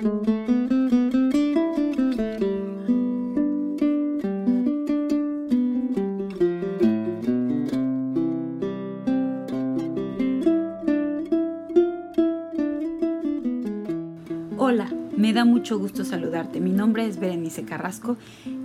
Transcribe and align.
Hola, 0.00 0.06
me 15.16 15.32
da 15.32 15.44
mucho 15.44 15.78
gusto 15.78 16.04
saludarte. 16.04 16.60
Mi 16.60 16.70
nombre 16.70 17.04
es 17.06 17.18
Berenice 17.18 17.64
Carrasco 17.64 18.16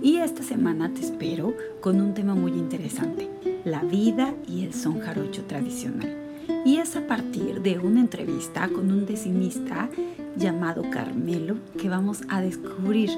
y 0.02 0.18
esta 0.18 0.44
semana 0.44 0.94
te 0.94 1.00
espero 1.00 1.54
con 1.80 2.00
un 2.00 2.14
tema 2.14 2.36
muy 2.36 2.52
interesante, 2.52 3.28
la 3.64 3.82
vida 3.82 4.34
y 4.46 4.66
el 4.66 4.72
son 4.72 5.00
jarocho 5.00 5.42
tradicional. 5.46 6.23
Y 6.64 6.78
es 6.78 6.96
a 6.96 7.06
partir 7.06 7.60
de 7.60 7.78
una 7.78 8.00
entrevista 8.00 8.68
con 8.68 8.90
un 8.90 9.06
decimista 9.06 9.90
llamado 10.36 10.82
Carmelo 10.90 11.56
que 11.78 11.88
vamos 11.88 12.22
a 12.28 12.40
descubrir 12.40 13.10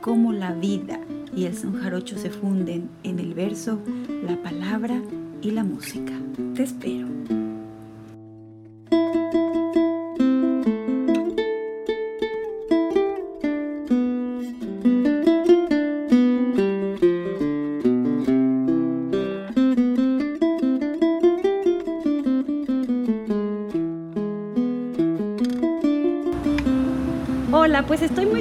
cómo 0.00 0.32
la 0.32 0.52
vida 0.52 1.00
y 1.34 1.44
el 1.44 1.56
son 1.56 1.80
jarocho 1.80 2.18
se 2.18 2.30
funden 2.30 2.90
en 3.04 3.18
el 3.18 3.34
verso, 3.34 3.78
la 4.26 4.36
palabra 4.42 5.00
y 5.40 5.52
la 5.52 5.64
música. 5.64 6.12
Te 6.54 6.64
espero. 6.64 7.41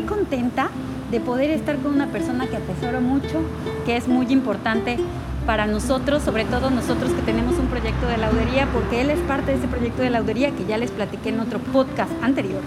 Contenta 0.01 0.69
de 1.09 1.19
poder 1.19 1.51
estar 1.51 1.77
con 1.77 1.93
una 1.93 2.07
persona 2.07 2.47
que 2.47 2.57
atesoro 2.57 3.01
mucho, 3.01 3.41
que 3.85 3.97
es 3.97 4.07
muy 4.07 4.27
importante 4.27 4.97
para 5.45 5.65
nosotros, 5.65 6.23
sobre 6.23 6.45
todo 6.45 6.69
nosotros 6.69 7.11
que 7.11 7.21
tenemos 7.23 7.57
un 7.57 7.67
proyecto 7.67 8.07
de 8.07 8.17
laudería, 8.17 8.67
porque 8.71 9.01
él 9.01 9.09
es 9.09 9.19
parte 9.19 9.51
de 9.51 9.57
ese 9.57 9.67
proyecto 9.67 10.01
de 10.01 10.09
laudería 10.09 10.51
que 10.51 10.65
ya 10.65 10.77
les 10.77 10.91
platiqué 10.91 11.29
en 11.29 11.39
otro 11.39 11.59
podcast 11.59 12.11
anterior. 12.21 12.61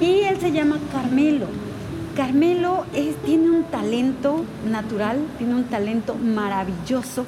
Y 0.00 0.22
él 0.22 0.38
se 0.40 0.50
llama 0.52 0.78
Carmelo. 0.90 1.46
Carmelo 2.16 2.84
tiene 3.24 3.50
un 3.50 3.64
talento 3.64 4.44
natural, 4.68 5.18
tiene 5.38 5.54
un 5.54 5.64
talento 5.64 6.14
maravilloso 6.14 7.24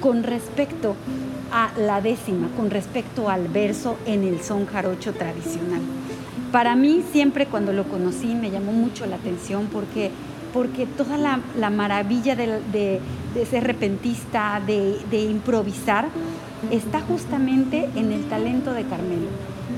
con 0.00 0.22
respecto 0.22 0.96
a 1.52 1.70
la 1.78 2.00
décima, 2.00 2.48
con 2.56 2.70
respecto 2.70 3.30
al 3.30 3.48
verso 3.48 3.96
en 4.06 4.24
el 4.24 4.40
son 4.42 4.66
jarocho 4.66 5.12
tradicional. 5.12 5.80
Para 6.52 6.76
mí 6.76 7.02
siempre 7.12 7.46
cuando 7.46 7.72
lo 7.72 7.84
conocí 7.84 8.34
me 8.34 8.50
llamó 8.50 8.72
mucho 8.72 9.06
la 9.06 9.16
atención 9.16 9.68
porque, 9.72 10.10
porque 10.52 10.84
toda 10.84 11.16
la, 11.16 11.70
maravilla 11.70 12.36
de, 12.36 13.00
ser 13.50 13.64
repentista, 13.64 14.60
de, 14.66 15.22
improvisar, 15.24 16.08
está 16.70 17.00
justamente 17.00 17.88
en 17.96 18.12
el 18.12 18.24
talento 18.26 18.74
de 18.74 18.84
Carmelo. 18.84 19.28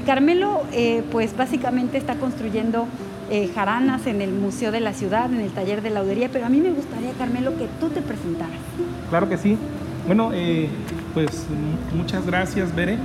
Carmelo 0.05 0.63
eh, 0.73 1.05
pues 1.13 1.37
básicamente 1.37 1.97
está 1.97 2.17
construyendo 2.17 2.87
eh, 3.31 3.49
jaranas 3.55 4.07
en 4.09 4.21
el 4.21 4.33
Museo 4.33 4.73
de 4.73 4.81
la 4.81 4.93
Ciudad, 4.93 5.33
en 5.33 5.41
el 5.41 5.51
taller 5.53 5.81
de 5.81 5.91
laudería, 5.91 6.29
pero 6.31 6.45
a 6.45 6.49
mí 6.49 6.61
me 6.61 6.71
gustaría, 6.71 7.13
Carmelo, 7.13 7.57
que 7.57 7.69
tú 7.79 7.89
te 7.89 8.03
presentaras. 8.03 8.59
Claro 9.09 9.29
que 9.29 9.39
sí. 9.39 9.57
Bueno, 10.07 10.31
eh, 10.35 10.69
pues 11.15 11.47
muchas 11.95 12.27
gracias, 12.27 12.75
Bere. 12.75 12.99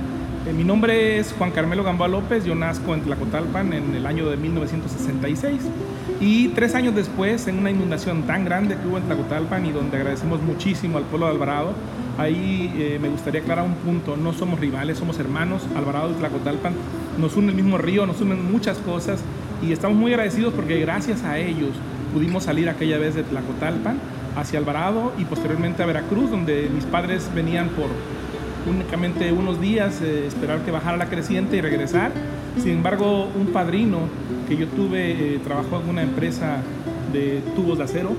Eh, 0.46 0.54
mi 0.54 0.64
nombre 0.64 1.18
es 1.18 1.34
Juan 1.34 1.50
Carmelo 1.50 1.84
Gamboa 1.84 2.08
López, 2.08 2.46
yo 2.46 2.54
nazco 2.54 2.94
en 2.94 3.02
Tlacotalpan 3.02 3.74
en 3.74 3.94
el 3.94 4.06
año 4.06 4.26
de 4.30 4.38
1966 4.38 5.60
y 6.18 6.48
tres 6.48 6.74
años 6.74 6.94
después, 6.94 7.46
en 7.46 7.58
una 7.58 7.70
inundación 7.70 8.22
tan 8.22 8.46
grande 8.46 8.78
que 8.78 8.88
hubo 8.88 8.96
en 8.96 9.04
Tlacotalpan 9.04 9.66
y 9.66 9.72
donde 9.72 9.98
agradecemos 9.98 10.40
muchísimo 10.40 10.96
al 10.96 11.04
pueblo 11.04 11.26
de 11.26 11.32
Alvarado, 11.32 11.74
ahí 12.16 12.72
eh, 12.78 12.98
me 13.02 13.10
gustaría 13.10 13.42
aclarar 13.42 13.66
un 13.66 13.74
punto, 13.74 14.16
no 14.16 14.32
somos 14.32 14.58
rivales, 14.58 14.96
somos 14.96 15.18
hermanos, 15.18 15.60
Alvarado 15.76 16.10
y 16.12 16.14
Tlacotalpan, 16.14 16.72
nos 17.18 17.36
une 17.36 17.48
el 17.50 17.54
mismo 17.54 17.76
río, 17.76 18.06
nos 18.06 18.22
unen 18.22 18.50
muchas 18.50 18.78
cosas 18.78 19.20
y 19.62 19.72
estamos 19.72 19.98
muy 19.98 20.12
agradecidos 20.12 20.54
porque 20.54 20.80
gracias 20.80 21.22
a 21.22 21.36
ellos 21.36 21.72
pudimos 22.14 22.44
salir 22.44 22.70
aquella 22.70 22.96
vez 22.96 23.14
de 23.14 23.24
Tlacotalpan 23.24 23.98
hacia 24.36 24.58
Alvarado 24.58 25.12
y 25.18 25.26
posteriormente 25.26 25.82
a 25.82 25.86
Veracruz, 25.86 26.30
donde 26.30 26.70
mis 26.74 26.86
padres 26.86 27.30
venían 27.34 27.68
por 27.68 27.90
únicamente 28.66 29.32
unos 29.32 29.60
días, 29.60 30.00
eh, 30.02 30.26
esperar 30.26 30.60
que 30.64 30.70
bajara 30.70 30.96
la 30.96 31.06
creciente 31.06 31.56
y 31.56 31.60
regresar. 31.60 32.12
Sin 32.58 32.72
embargo, 32.72 33.28
un 33.38 33.46
padrino 33.48 34.00
que 34.48 34.56
yo 34.56 34.66
tuve 34.68 35.12
eh, 35.12 35.40
trabajó 35.44 35.80
en 35.80 35.88
una 35.88 36.02
empresa 36.02 36.58
de 37.12 37.42
tubos 37.54 37.78
de 37.78 37.84
acero 37.84 38.10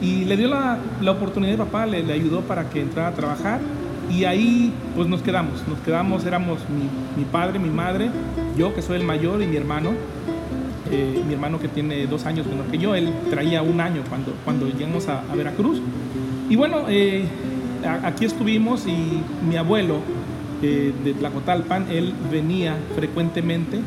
y 0.00 0.24
le 0.24 0.36
dio 0.36 0.48
la, 0.48 0.78
la 1.00 1.10
oportunidad, 1.12 1.58
papá 1.58 1.86
le, 1.86 2.02
le, 2.02 2.12
ayudó 2.12 2.40
para 2.42 2.68
que 2.70 2.80
entrara 2.80 3.08
a 3.08 3.12
trabajar 3.12 3.60
y 4.10 4.24
ahí 4.24 4.72
pues 4.96 5.08
nos 5.08 5.22
quedamos, 5.22 5.66
nos 5.68 5.78
quedamos, 5.80 6.24
éramos 6.24 6.60
mi, 6.68 7.20
mi 7.20 7.24
padre, 7.24 7.58
mi 7.58 7.70
madre, 7.70 8.10
yo 8.56 8.74
que 8.74 8.82
soy 8.82 8.98
el 8.98 9.04
mayor 9.04 9.42
y 9.42 9.46
mi 9.46 9.56
hermano, 9.56 9.90
eh, 10.90 11.22
mi 11.26 11.34
hermano 11.34 11.58
que 11.58 11.68
tiene 11.68 12.06
dos 12.06 12.26
años 12.26 12.46
menor 12.46 12.66
que 12.66 12.78
yo, 12.78 12.94
él 12.94 13.12
traía 13.30 13.62
un 13.62 13.80
año 13.80 14.02
cuando, 14.08 14.32
cuando 14.44 14.66
llegamos 14.68 15.08
a, 15.08 15.20
a 15.20 15.34
Veracruz. 15.34 15.80
Y 16.48 16.56
bueno, 16.56 16.88
aquí 17.84 18.24
estuvimos 18.24 18.86
y 18.86 19.22
mi 19.48 19.56
abuelo 19.56 20.00
eh, 20.62 20.92
de 21.02 21.14
Tlacotalpan, 21.14 21.90
él 21.90 22.14
venía 22.30 22.76
frecuentemente 22.94 23.80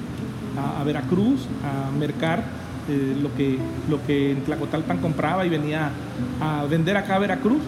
a, 0.58 0.84
Veracruz 0.84 1.48
a 1.64 1.90
mercar 1.98 2.44
eh, 2.90 3.16
lo, 3.22 3.34
que, 3.34 3.58
lo 3.90 4.06
que 4.06 4.32
en 4.32 4.44
Tlacotalpan 4.44 4.98
compraba 4.98 5.46
y 5.46 5.50
venía 5.50 5.92
a 6.42 6.66
vender 6.66 6.98
acá 6.98 7.16
a 7.16 7.20
Veracruz 7.20 7.62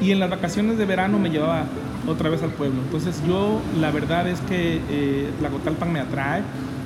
y 0.00 0.12
en 0.12 0.20
las 0.20 0.30
vacaciones 0.30 0.78
de 0.78 0.84
verano 0.84 1.18
me 1.18 1.30
llevaba 1.30 1.64
otra 2.06 2.30
vez 2.30 2.42
al 2.44 2.50
pueblo. 2.50 2.82
Entonces 2.82 3.20
yo 3.26 3.60
la 3.80 3.90
verdad 3.90 4.28
es 4.28 4.40
que 4.42 4.80
eh, 4.88 5.30
Tlacotalpan 5.40 5.92
me 5.92 5.98
atrae, 5.98 6.42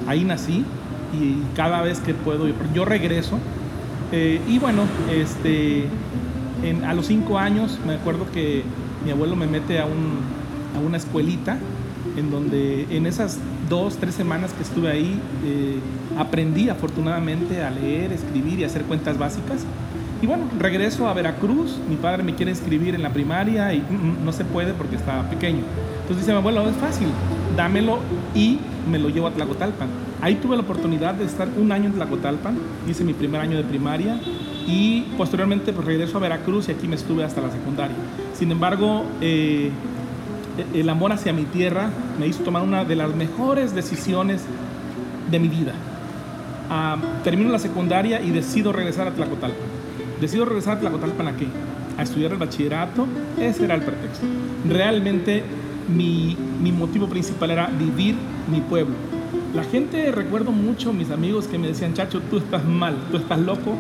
ahí 0.07 0.25
nací 0.25 0.65
y 1.13 1.43
cada 1.55 1.83
vez 1.83 2.01
que 2.01 2.15
puedo 2.15 2.47
yo 2.75 2.85
regreso. 2.87 3.39
y 4.13 4.59
bueno, 4.59 4.85
este, 5.13 5.85
a 6.87 6.95
los 6.95 7.07
cinco 7.07 7.39
años 7.39 7.79
me 7.87 7.95
acuerdo 7.95 8.31
que 8.33 8.65
mi 9.05 9.11
abuelo 9.11 9.37
me 9.37 9.47
mete 9.47 9.79
a, 9.79 9.87
una 9.87 10.97
escuelita 10.97 11.59
en 12.17 12.31
donde 12.31 12.87
en 12.91 13.07
esas 13.07 13.39
dos, 13.69 13.97
tres 13.97 14.15
semanas 14.15 14.53
que 14.53 14.63
estuve 14.63 14.91
ahí 14.91 15.21
eh, 15.45 15.79
aprendí 16.19 16.69
afortunadamente 16.69 17.63
a 17.63 17.71
leer, 17.71 18.13
escribir 18.13 18.59
y 18.61 18.65
hacer 18.65 18.83
cuentas 18.83 19.19
básicas. 19.19 19.65
Y 20.23 20.27
bueno, 20.27 20.45
regreso 20.59 21.09
a 21.09 21.15
Veracruz, 21.15 21.79
mi 21.89 21.97
padre 21.97 22.23
me 22.23 22.35
quiere 22.35 22.51
inscribir 22.51 22.95
en 22.95 23.03
la 23.03 23.11
primaria 23.11 23.73
y 23.75 23.81
mm, 23.81 23.83
mm, 23.83 24.25
no 24.25 24.33
se 24.33 24.45
puede 24.45 24.73
porque 24.73 24.97
está 24.97 25.29
pequeño. 25.29 25.63
Entonces 26.03 26.19
dice 26.19 26.33
mi 26.33 26.39
abuelo, 26.39 26.69
es 26.69 26.77
fácil, 26.77 27.09
dámelo 27.57 27.99
y 28.35 28.59
me 28.91 28.99
lo 28.99 29.09
llevo 29.09 29.27
a 29.27 29.33
Tlacotalpan. 29.33 29.89
Ahí 30.23 30.37
tuve 30.37 30.57
la 30.57 30.63
oportunidad 30.63 31.15
de 31.15 31.25
estar 31.25 31.49
un 31.59 31.71
año 31.71 31.87
en 31.87 31.93
Tlacotalpan, 31.93 32.57
hice 32.89 33.05
mi 33.05 33.13
primer 33.13 33.41
año 33.41 33.57
de 33.57 33.65
primaria 33.65 34.19
y 34.67 35.03
posteriormente 35.17 35.73
pues 35.73 35.87
regreso 35.87 36.19
a 36.19 36.21
Veracruz 36.21 36.69
y 36.69 36.73
aquí 36.73 36.89
me 36.89 36.97
estuve 36.97 37.25
hasta 37.25 37.41
la 37.41 37.51
secundaria. 37.51 37.97
Sin 38.35 38.51
embargo, 38.51 39.05
eh, 39.21 39.71
el 40.75 40.89
amor 40.89 41.13
hacia 41.13 41.33
mi 41.33 41.45
tierra 41.45 41.91
me 42.19 42.27
hizo 42.27 42.43
tomar 42.43 42.63
una 42.63 42.85
de 42.85 42.97
las 42.97 43.15
mejores 43.15 43.75
decisiones 43.75 44.43
de 45.31 45.39
mi 45.39 45.49
vida. 45.49 45.73
Ah, 46.69 46.97
termino 47.23 47.51
la 47.51 47.59
secundaria 47.59 48.21
y 48.21 48.31
decido 48.31 48.73
regresar 48.73 49.07
a 49.07 49.13
Tlacotalpan. 49.13 49.67
Decido 50.21 50.45
regresar 50.45 50.79
a 50.79 50.81
Tlacotalpan 50.81 51.29
a 51.29 51.37
qué? 51.37 51.47
A 51.97 52.03
estudiar 52.03 52.33
el 52.33 52.39
bachillerato. 52.39 53.07
Ese 53.39 53.65
era 53.65 53.77
el 53.77 53.83
pretexto. 53.83 54.27
Realmente 54.69 55.45
mi, 55.95 56.37
mi 56.61 56.73
motivo 56.73 57.07
principal 57.09 57.53
era 57.53 57.67
vivir 57.67 58.17
mi 58.51 58.61
pueblo. 58.61 58.95
La 59.55 59.63
gente, 59.63 60.11
recuerdo 60.11 60.51
mucho 60.51 60.93
mis 60.93 61.11
amigos 61.11 61.47
que 61.47 61.57
me 61.57 61.69
decían, 61.69 61.95
Chacho, 61.95 62.21
tú 62.21 62.39
estás 62.39 62.65
mal, 62.65 62.97
tú 63.11 63.17
estás 63.17 63.39
loco, 63.39 63.77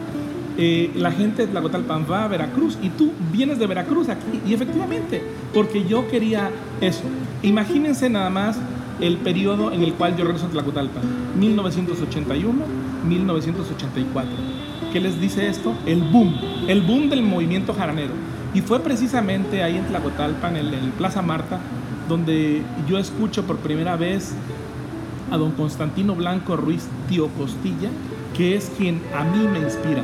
eh, 0.58 0.90
la 0.94 1.12
gente 1.12 1.42
de 1.42 1.48
Tlacotalpan 1.48 2.06
va 2.10 2.24
a 2.24 2.28
Veracruz 2.28 2.78
y 2.82 2.88
tú 2.90 3.12
vienes 3.32 3.58
de 3.58 3.66
Veracruz 3.66 4.08
aquí. 4.08 4.40
Y 4.46 4.54
efectivamente, 4.54 5.22
porque 5.52 5.84
yo 5.84 6.08
quería 6.08 6.50
eso. 6.80 7.02
Imagínense 7.42 8.08
nada 8.08 8.30
más 8.30 8.58
el 9.00 9.18
periodo 9.18 9.72
en 9.72 9.82
el 9.82 9.92
cual 9.94 10.16
yo 10.16 10.24
regreso 10.24 10.46
a 10.46 10.50
Tlacotalpan, 10.50 11.02
1981, 11.38 12.64
1984. 13.06 14.30
¿Qué 14.92 15.00
les 15.00 15.20
dice 15.20 15.48
esto? 15.48 15.74
El 15.84 16.02
boom, 16.02 16.34
el 16.68 16.80
boom 16.80 17.10
del 17.10 17.22
movimiento 17.22 17.74
jaranero. 17.74 18.12
Y 18.54 18.62
fue 18.62 18.80
precisamente 18.80 19.62
ahí 19.62 19.76
en 19.76 19.84
Tlacotalpan, 19.84 20.56
en, 20.56 20.72
en 20.72 20.90
Plaza 20.92 21.20
Marta, 21.20 21.60
donde 22.08 22.62
yo 22.88 22.96
escucho 22.96 23.44
por 23.44 23.58
primera 23.58 23.96
vez 23.96 24.34
a 25.30 25.36
don 25.36 25.50
Constantino 25.52 26.14
Blanco 26.14 26.56
Ruiz 26.56 26.86
Tío 27.08 27.28
Costilla, 27.28 27.90
que 28.34 28.56
es 28.56 28.70
quien 28.78 29.02
a 29.14 29.24
mí 29.24 29.46
me 29.46 29.58
inspira. 29.58 30.02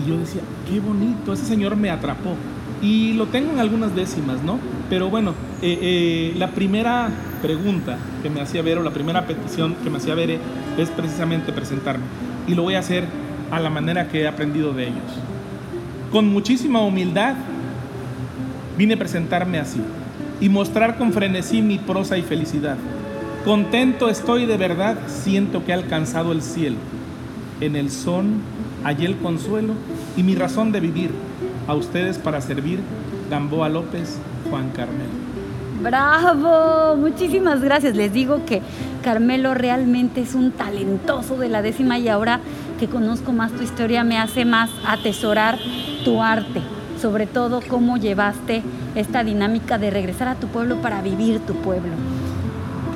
Y 0.00 0.08
yo 0.08 0.18
decía, 0.18 0.42
qué 0.68 0.80
bonito, 0.80 1.32
ese 1.32 1.44
señor 1.44 1.76
me 1.76 1.90
atrapó. 1.90 2.34
Y 2.82 3.12
lo 3.14 3.26
tengo 3.26 3.52
en 3.52 3.58
algunas 3.58 3.94
décimas, 3.94 4.42
¿no? 4.42 4.58
Pero 4.88 5.10
bueno, 5.10 5.34
eh, 5.60 5.78
eh, 5.80 6.34
la 6.38 6.52
primera 6.52 7.10
pregunta 7.42 7.98
que 8.22 8.30
me 8.30 8.40
hacía 8.40 8.62
Vero, 8.62 8.82
la 8.82 8.90
primera 8.90 9.26
petición 9.26 9.74
que 9.82 9.90
me 9.90 9.98
hacía 9.98 10.14
Vere 10.14 10.38
es 10.78 10.88
precisamente 10.90 11.52
presentarme. 11.52 12.04
Y 12.46 12.54
lo 12.54 12.62
voy 12.62 12.74
a 12.74 12.78
hacer 12.78 13.04
a 13.50 13.60
la 13.60 13.68
manera 13.68 14.08
que 14.08 14.22
he 14.22 14.28
aprendido 14.28 14.72
de 14.72 14.84
ellos. 14.84 15.12
Con 16.10 16.28
muchísima 16.28 16.80
humildad 16.80 17.34
vine 18.78 18.94
a 18.94 18.98
presentarme 18.98 19.58
así 19.58 19.80
y 20.40 20.48
mostrar 20.48 20.96
con 20.96 21.12
frenesí 21.12 21.60
mi 21.60 21.78
prosa 21.78 22.16
y 22.16 22.22
felicidad. 22.22 22.76
Contento 23.44 24.08
estoy 24.08 24.46
de 24.46 24.56
verdad, 24.56 24.96
siento 25.06 25.64
que 25.64 25.72
he 25.72 25.74
alcanzado 25.74 26.32
el 26.32 26.42
cielo. 26.42 26.76
En 27.60 27.76
el 27.76 27.90
son 27.90 28.40
hallé 28.84 29.06
el 29.06 29.16
consuelo 29.18 29.74
y 30.16 30.22
mi 30.22 30.34
razón 30.34 30.72
de 30.72 30.80
vivir. 30.80 31.10
A 31.66 31.74
ustedes 31.74 32.18
para 32.18 32.40
servir, 32.40 32.80
Gamboa 33.30 33.68
López, 33.68 34.18
Juan 34.50 34.70
Carmelo. 34.70 35.20
Bravo, 35.82 36.96
muchísimas 36.96 37.62
gracias. 37.62 37.96
Les 37.96 38.12
digo 38.12 38.44
que 38.44 38.60
Carmelo 39.02 39.54
realmente 39.54 40.20
es 40.20 40.34
un 40.34 40.52
talentoso 40.52 41.38
de 41.38 41.48
la 41.48 41.62
décima 41.62 41.98
y 41.98 42.08
ahora 42.08 42.40
que 42.78 42.88
conozco 42.88 43.32
más 43.32 43.52
tu 43.52 43.62
historia 43.62 44.04
me 44.04 44.18
hace 44.18 44.44
más 44.44 44.70
atesorar 44.86 45.58
tu 46.04 46.22
arte, 46.22 46.60
sobre 47.00 47.26
todo 47.26 47.60
cómo 47.66 47.96
llevaste 47.96 48.62
esta 48.94 49.24
dinámica 49.24 49.78
de 49.78 49.90
regresar 49.90 50.28
a 50.28 50.34
tu 50.34 50.48
pueblo 50.48 50.76
para 50.82 51.00
vivir 51.00 51.40
tu 51.40 51.54
pueblo. 51.54 51.92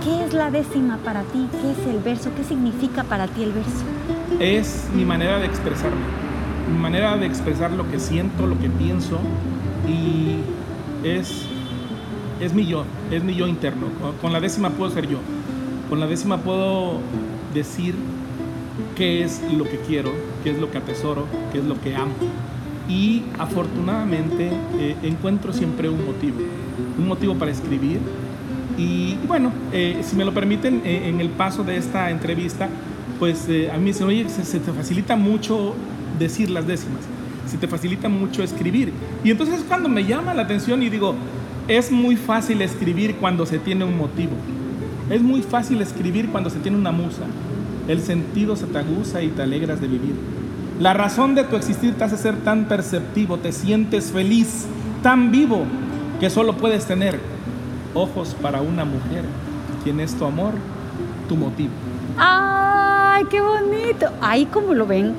¿Qué 0.05 0.23
es 0.23 0.35
la 0.35 0.51
décima 0.51 0.99
para 0.99 1.23
ti? 1.23 1.49
¿Qué 1.51 1.71
es 1.71 1.95
el 1.95 2.03
verso? 2.03 2.31
¿Qué 2.37 2.45
significa 2.45 3.05
para 3.05 3.27
ti 3.27 3.43
el 3.43 3.53
verso? 3.53 3.85
Es 4.39 4.91
mi 4.95 5.03
manera 5.03 5.39
de 5.39 5.47
expresarme, 5.47 5.97
mi 6.71 6.79
manera 6.79 7.17
de 7.17 7.25
expresar 7.25 7.73
lo 7.73 7.91
que 7.91 7.99
siento, 7.99 8.47
lo 8.47 8.59
que 8.59 8.69
pienso 8.69 9.19
y 9.89 10.37
es, 11.09 11.47
es 12.39 12.53
mi 12.53 12.67
yo, 12.67 12.85
es 13.11 13.25
mi 13.25 13.35
yo 13.35 13.47
interno. 13.47 13.87
Con 14.21 14.35
la 14.35 14.41
décima 14.41 14.69
puedo 14.69 14.91
ser 14.91 15.09
yo, 15.09 15.21
con 15.89 16.01
la 16.01 16.07
décima 16.07 16.37
puedo 16.37 17.01
decir 17.55 17.95
qué 18.97 19.25
es 19.25 19.41
lo 19.57 19.65
que 19.65 19.79
quiero, 19.79 20.13
qué 20.43 20.51
es 20.51 20.59
lo 20.59 20.71
que 20.71 20.77
atesoro, 20.77 21.25
qué 21.51 21.61
es 21.61 21.65
lo 21.65 21.81
que 21.81 21.97
amo 21.97 22.13
y 22.91 23.23
afortunadamente 23.39 24.51
eh, 24.79 24.97
encuentro 25.03 25.55
siempre 25.55 25.89
un 25.89 26.05
motivo, 26.05 26.41
un 26.99 27.09
motivo 27.09 27.35
para 27.37 27.51
escribir. 27.51 28.01
Y, 28.77 29.17
bueno, 29.27 29.53
eh, 29.73 30.01
si 30.03 30.17
me 30.17 30.25
lo 30.25 30.35
permiten, 30.35 30.83
eh, 30.85 31.09
en 31.09 31.21
el 31.21 31.29
paso 31.31 31.63
de 31.63 31.77
esta 31.77 32.11
entrevista, 32.11 32.69
pues 33.19 33.45
a 33.73 33.75
mí 33.75 33.81
me 33.81 33.87
dicen, 33.87 34.07
oye, 34.07 34.29
se, 34.29 34.59
te 34.59 34.73
facilita 34.73 35.17
mucho 35.17 35.75
decir 36.19 36.51
las 36.51 36.67
décimas, 36.67 37.01
se 37.47 37.57
te 37.57 37.69
facilita 37.69 38.09
mucho 38.09 38.43
escribir. 38.43 38.93
Y 39.23 39.31
entonces 39.31 39.61
es 39.61 39.65
cuando 39.65 39.89
me 39.89 40.05
llama 40.05 40.35
la 40.35 40.43
atención 40.43 40.83
y 40.83 40.91
digo, 40.91 41.15
es 41.69 41.93
muy 41.93 42.17
fácil 42.17 42.61
escribir 42.63 43.17
cuando 43.17 43.47
se 43.47 43.59
tiene 43.59 43.85
un 43.85 43.97
motivo. 43.97 44.33
Es 45.11 45.23
muy 45.23 45.43
fácil 45.43 45.81
escribir 45.81 46.29
cuando 46.31 46.51
se 46.51 46.59
tiene 46.59 46.77
una 46.77 46.93
musa. 46.93 47.25
El 47.89 48.01
sentido 48.01 48.57
se 48.57 48.67
te 48.67 48.79
aguza 48.79 49.23
y 49.23 49.29
te 49.29 49.43
alegras 49.43 49.81
de 49.81 49.87
vivir. 49.87 50.15
La 50.81 50.93
razón 50.93 51.35
de 51.35 51.45
tu 51.45 51.57
existir 51.57 51.95
te 51.95 52.05
hace 52.05 52.17
ser 52.17 52.37
tan 52.39 52.65
perceptivo, 52.65 53.39
te 53.39 53.53
sientes 53.53 54.11
feliz, 54.11 54.67
tan 55.03 55.31
vivo, 55.31 55.65
que 56.19 56.31
solo 56.31 56.57
puedes 56.57 56.87
tener 56.87 57.21
ojos 57.95 58.37
para 58.43 58.61
una 58.61 58.85
mujer, 58.85 59.25
quien 59.83 60.01
es 60.01 60.15
tu 60.15 60.25
amor, 60.25 60.55
tu 61.29 61.37
motivo. 61.37 61.73
¡Ay, 62.19 63.25
qué 63.31 63.41
bonito! 63.41 64.09
Ahí 64.21 64.47
como 64.47 64.75
lo 64.75 64.87
ven, 64.87 65.15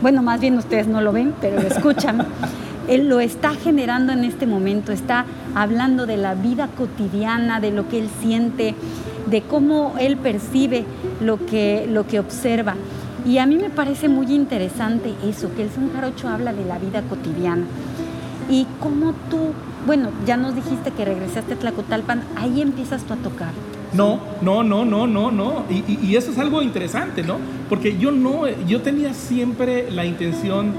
bueno, 0.00 0.22
más 0.22 0.40
bien 0.40 0.56
ustedes 0.56 0.86
no 0.86 1.00
lo 1.00 1.12
ven, 1.12 1.34
pero 1.40 1.60
lo 1.60 1.68
escuchan. 1.68 2.26
él 2.88 3.08
lo 3.08 3.20
está 3.20 3.54
generando 3.54 4.12
en 4.12 4.24
este 4.24 4.46
momento, 4.46 4.90
está 4.90 5.24
hablando 5.54 6.06
de 6.06 6.16
la 6.16 6.34
vida 6.34 6.68
cotidiana, 6.76 7.60
de 7.60 7.70
lo 7.70 7.88
que 7.88 7.98
él 7.98 8.08
siente, 8.20 8.74
de 9.26 9.42
cómo 9.42 9.94
él 10.00 10.16
percibe 10.16 10.84
lo 11.20 11.44
que, 11.46 11.86
lo 11.88 12.06
que 12.06 12.18
observa. 12.18 12.74
Y 13.24 13.38
a 13.38 13.46
mí 13.46 13.56
me 13.56 13.70
parece 13.70 14.08
muy 14.08 14.32
interesante 14.32 15.14
eso, 15.24 15.54
que 15.54 15.62
el 15.62 15.70
son 15.70 15.92
jarocho 15.92 16.28
habla 16.28 16.52
de 16.52 16.64
la 16.64 16.78
vida 16.78 17.02
cotidiana. 17.02 17.64
Y 18.48 18.66
cómo 18.80 19.12
tú, 19.30 19.52
bueno, 19.90 20.10
ya 20.24 20.36
nos 20.36 20.54
dijiste 20.54 20.92
que 20.92 21.04
regresaste 21.04 21.54
a 21.54 21.56
Tlacotalpan, 21.56 22.22
ahí 22.36 22.60
empiezas 22.60 23.02
tú 23.02 23.12
a 23.12 23.16
tocar. 23.16 23.50
No, 23.92 24.20
no, 24.40 24.62
no, 24.62 24.84
no, 24.84 25.08
no, 25.08 25.32
no. 25.32 25.64
Y, 25.68 26.14
eso 26.14 26.30
es 26.30 26.38
algo 26.38 26.62
interesante, 26.62 27.24
¿no? 27.24 27.38
Porque 27.68 27.98
yo 27.98 28.12
no, 28.12 28.48
yo 28.68 28.82
tenía 28.82 29.12
siempre 29.14 29.90
la 29.90 30.04
intención 30.04 30.74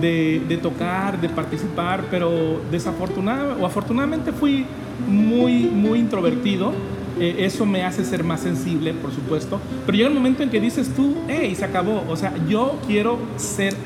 de, 0.00 0.58
tocar, 0.62 1.20
de 1.20 1.28
participar, 1.28 2.04
pero 2.10 2.62
desafortunadamente 2.70 3.62
o 3.62 3.66
afortunadamente 3.66 4.32
fui 4.32 4.64
muy, 5.06 5.64
muy 5.64 5.98
introvertido 5.98 6.72
eh, 7.20 7.36
eso 7.40 7.66
me 7.66 7.84
hace 7.84 8.02
ser 8.02 8.24
más 8.24 8.40
sensible, 8.40 8.94
por 8.94 9.12
supuesto, 9.12 9.60
pero 9.86 9.96
llega 9.96 10.08
el 10.08 10.14
momento 10.14 10.42
en 10.42 10.50
que 10.50 10.58
dices 10.58 10.88
tú, 10.96 11.14
hey, 11.28 11.54
se 11.54 11.64
acabó, 11.64 12.02
o 12.08 12.16
sea, 12.16 12.32
yo 12.48 12.78
quiero 12.88 13.18
ser, 13.36 13.76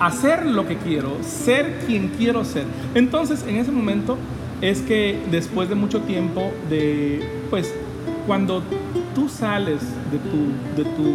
hacer 0.00 0.46
lo 0.46 0.66
que 0.66 0.76
quiero, 0.76 1.16
ser 1.22 1.80
quien 1.86 2.08
quiero 2.08 2.44
ser. 2.44 2.64
Entonces, 2.94 3.44
en 3.46 3.56
ese 3.56 3.72
momento 3.72 4.16
es 4.60 4.80
que 4.80 5.18
después 5.30 5.68
de 5.68 5.74
mucho 5.74 6.00
tiempo 6.02 6.50
de, 6.68 7.26
pues, 7.50 7.72
cuando 8.26 8.62
tú 9.14 9.28
sales 9.28 9.80
de 10.10 10.18
tu, 10.18 10.82
de 10.82 10.90
tu, 10.96 11.14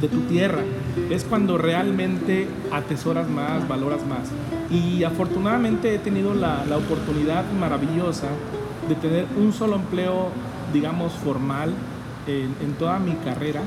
de 0.00 0.08
tu 0.08 0.20
tierra, 0.28 0.62
es 1.10 1.24
cuando 1.24 1.58
realmente 1.58 2.48
atesoras 2.72 3.28
más, 3.28 3.66
valoras 3.68 4.00
más. 4.06 4.28
Y 4.70 5.04
afortunadamente 5.04 5.94
he 5.94 5.98
tenido 5.98 6.34
la, 6.34 6.64
la 6.64 6.76
oportunidad 6.76 7.44
maravillosa 7.58 8.28
de 8.88 8.94
tener 8.96 9.26
un 9.36 9.52
solo 9.52 9.76
empleo, 9.76 10.28
digamos, 10.72 11.12
formal 11.12 11.72
en, 12.26 12.74
toda 12.78 12.98
mi 12.98 13.12
carrera. 13.12 13.62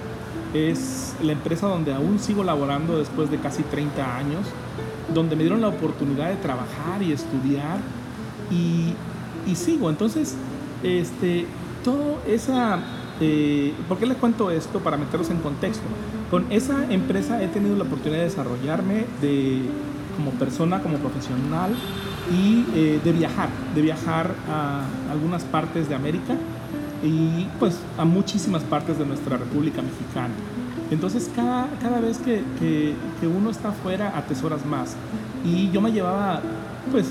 Es 0.54 1.16
la 1.22 1.32
empresa 1.32 1.68
donde 1.68 1.94
aún 1.94 2.20
sigo 2.20 2.44
laborando 2.44 2.98
después 2.98 3.32
de 3.32 3.40
casi 3.40 3.64
30 3.64 4.18
años, 4.18 4.46
donde 5.14 5.36
me 5.36 5.44
dieron 5.44 5.62
la 5.62 5.70
oportunidad 5.70 6.30
de 6.30 6.36
trabajar 6.36 7.02
y 7.02 7.12
estudiar 7.12 7.80
y, 8.52 8.94
y 9.50 9.56
sigo. 9.56 9.90
Entonces, 9.90 10.36
este, 10.84 11.46
todo 11.84 12.20
esa... 12.28 12.80
Eh, 13.20 13.74
¿Por 13.88 14.00
qué 14.00 14.06
les 14.06 14.18
cuento 14.18 14.52
esto? 14.52 14.80
Para 14.80 14.98
meterlos 14.98 15.30
en 15.30 15.38
contexto. 15.38 15.84
Con 16.30 16.52
esa 16.52 16.92
empresa 16.92 17.42
he 17.44 17.48
tenido 17.48 17.76
la 17.76 17.84
oportunidad 17.84 18.20
de 18.20 18.26
desarrollarme 18.26 19.06
de, 19.22 19.62
como 20.18 20.32
persona, 20.32 20.82
como 20.82 20.98
profesional, 20.98 21.76
y 22.32 22.66
eh, 22.76 23.00
de 23.04 23.12
viajar, 23.12 23.50
de 23.76 23.82
viajar 23.82 24.34
a 24.50 24.86
algunas 25.12 25.44
partes 25.44 25.90
de 25.90 25.96
América 25.96 26.36
y 27.04 27.48
pues 27.60 27.78
a 27.98 28.06
muchísimas 28.06 28.64
partes 28.64 28.98
de 28.98 29.06
nuestra 29.06 29.38
República 29.38 29.82
Mexicana. 29.82 30.34
Entonces 30.94 31.28
cada, 31.36 31.68
cada 31.82 32.00
vez 32.00 32.20
que, 32.20 32.44
que, 32.60 32.94
uno 33.28 33.50
está 33.50 33.70
afuera 33.70 34.16
atesoras 34.16 34.64
más. 34.64 34.96
Y 35.44 35.72
yo 35.72 35.82
me 35.82 35.92
llevaba 35.92 36.40
pues 36.92 37.08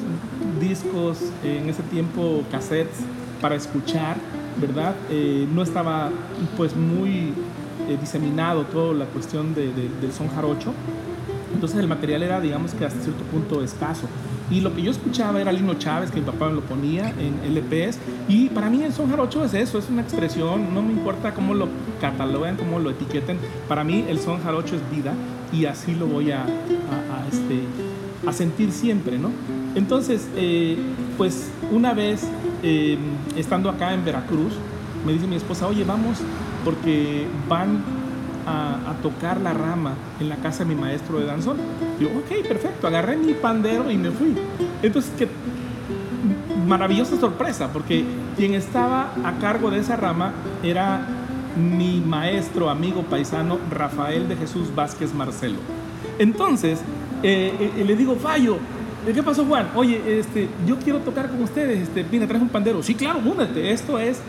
discos, 0.61 1.19
en 1.43 1.69
ese 1.69 1.83
tiempo 1.83 2.45
cassettes 2.51 2.99
para 3.41 3.57
escuchar, 3.57 4.17
¿verdad? 4.61 4.95
Eh, 5.11 5.49
no 5.53 5.63
estaba 5.63 6.11
pues 6.57 6.77
muy 6.77 7.33
eh, 7.89 7.99
diseminado 8.01 8.63
toda 8.67 8.95
la 8.95 9.07
cuestión 9.07 9.53
de, 9.53 9.73
del 9.73 10.13
son 10.13 10.29
jarocho. 10.29 10.73
Entonces 11.53 11.81
el 11.81 11.89
material 11.89 12.23
era 12.23 12.41
digamos 12.41 12.75
que 12.75 12.85
hasta 12.85 13.01
cierto 13.01 13.25
punto 13.25 13.65
escaso. 13.65 14.07
Y 14.51 14.61
lo 14.61 14.75
que 14.75 14.83
yo 14.83 14.91
escuchaba 14.91 15.41
era 15.41 15.53
Lino 15.53 15.75
Chávez, 15.75 16.11
que 16.11 16.21
mi 16.21 16.27
papá 16.27 16.49
me 16.49 16.55
lo 16.55 16.61
ponía 16.63 17.11
en 17.11 17.55
LPs. 17.55 17.99
Y 18.29 18.49
para 18.49 18.69
mí 18.69 18.83
el 18.83 18.93
son 18.93 19.09
jarocho 19.09 19.45
es 19.45 19.55
eso, 19.55 19.79
es 19.79 19.89
una 19.89 20.03
expresión. 20.03 20.75
No 20.75 20.83
me 20.83 20.93
importa 20.93 21.33
cómo 21.33 21.55
lo 21.55 21.69
cataloguen, 22.01 22.57
cómo 22.57 22.79
lo 22.79 22.91
etiqueten. 22.91 23.39
Para 23.69 23.85
mí 23.85 24.05
el 24.09 24.19
son 24.19 24.43
jarocho 24.43 24.77
es 24.77 24.91
vida 24.91 25.15
y 25.53 25.67
así 25.67 25.95
lo 25.95 26.07
voy 26.07 26.33
a, 26.33 26.43
a, 26.43 27.27
este, 27.31 27.63
a 28.27 28.33
sentir 28.33 28.73
siempre, 28.73 29.19
¿no? 29.19 29.31
Entonces, 29.75 30.29
eh, 30.37 30.77
pues 31.17 31.51
una 31.71 31.95
vez 31.95 32.23
eh, 32.63 32.99
estando 33.37 33.71
acá 33.71 33.95
en 33.95 34.05
Veracruz, 34.05 34.53
me 35.07 35.13
dice 35.13 35.27
mi 35.27 35.37
esposa, 35.37 35.67
oye, 35.67 35.85
vamos, 35.85 36.19
porque 36.65 37.27
van 37.49 37.83
a, 38.47 38.95
tocar 39.03 39.41
la 39.41 39.53
rama 39.53 39.95
en 40.21 40.29
la 40.29 40.37
casa 40.37 40.61
de 40.65 40.75
mi 40.75 40.81
maestro 40.81 41.19
de 41.19 41.27
danzón. 41.27 41.57
Yo, 41.99 42.09
ok, 42.09 42.47
perfecto, 42.47 42.87
agarré 42.87 43.17
mi 43.17 43.35
pandero 43.35 43.91
y 43.91 43.97
me 43.97 44.11
fui. 44.11 44.35
Entonces, 44.83 45.13
qué 45.19 45.29
maravillosa 46.67 47.19
sorpresa, 47.19 47.73
porque 47.73 48.05
quien 48.37 48.55
estaba 48.55 49.13
a 49.25 49.33
cargo 49.41 49.71
de 49.71 49.81
esa 49.81 49.97
rama 49.97 50.33
era 50.63 51.07
mi 51.57 52.01
maestro, 52.01 52.71
amigo 52.71 53.03
paisano, 53.03 53.59
Rafael 53.71 54.29
de 54.29 54.37
Jesús 54.37 54.75
Vázquez 54.75 55.13
Marcelo. 55.13 55.59
Entonces, 56.19 56.81
eh, 57.23 57.73
eh, 57.77 57.85
le 57.85 57.97
digo, 57.97 58.17
Fallo, 58.17 58.59
¿qué 59.13 59.23
pasó 59.23 59.45
Juan? 59.45 59.69
Oye, 59.75 60.19
este, 60.19 60.49
yo 60.67 60.77
quiero 60.77 61.01
tocar 61.01 61.29
con 61.29 61.43
ustedes, 61.43 61.83
este, 61.83 62.05
mira, 62.11 62.27
traes 62.27 62.43
un 62.43 62.49
pandero. 62.49 62.83
Sí, 62.83 62.95
claro, 62.95 63.21
únete, 63.25 63.73
esto 63.73 63.99
es 63.99 64.21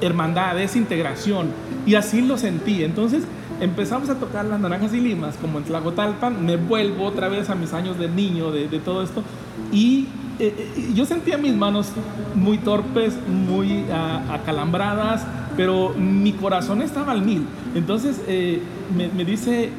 hermandad, 0.00 0.58
es 0.60 0.76
integración. 0.76 1.48
Y 1.86 1.94
así 1.94 2.20
lo 2.20 2.36
sentí. 2.36 2.82
Entonces 2.82 3.22
empezamos 3.60 4.10
a 4.10 4.16
tocar 4.16 4.44
las 4.44 4.60
naranjas 4.60 4.92
y 4.92 5.00
limas, 5.00 5.36
como 5.36 5.58
en 5.58 5.64
Tlacotalpan, 5.64 6.44
me 6.44 6.56
vuelvo 6.56 7.04
otra 7.04 7.28
vez 7.28 7.48
a 7.48 7.54
mis 7.54 7.72
años 7.72 7.98
de 7.98 8.08
niño, 8.08 8.50
de, 8.50 8.66
todo 8.80 9.02
esto, 9.02 9.22
y 9.72 10.08
eh, 10.38 10.92
yo 10.94 11.06
sentía 11.06 11.38
mis 11.38 11.54
manos 11.54 11.92
muy 12.34 12.58
torpes, 12.58 13.14
muy 13.26 13.84
ah, 13.90 14.22
acalambradas, 14.30 15.24
pero 15.56 15.94
mi 15.96 16.32
corazón 16.32 16.82
estaba 16.82 17.12
al 17.12 17.22
mil. 17.22 17.46
Entonces 17.74 18.20
me, 18.94 19.24
dice 19.24 19.70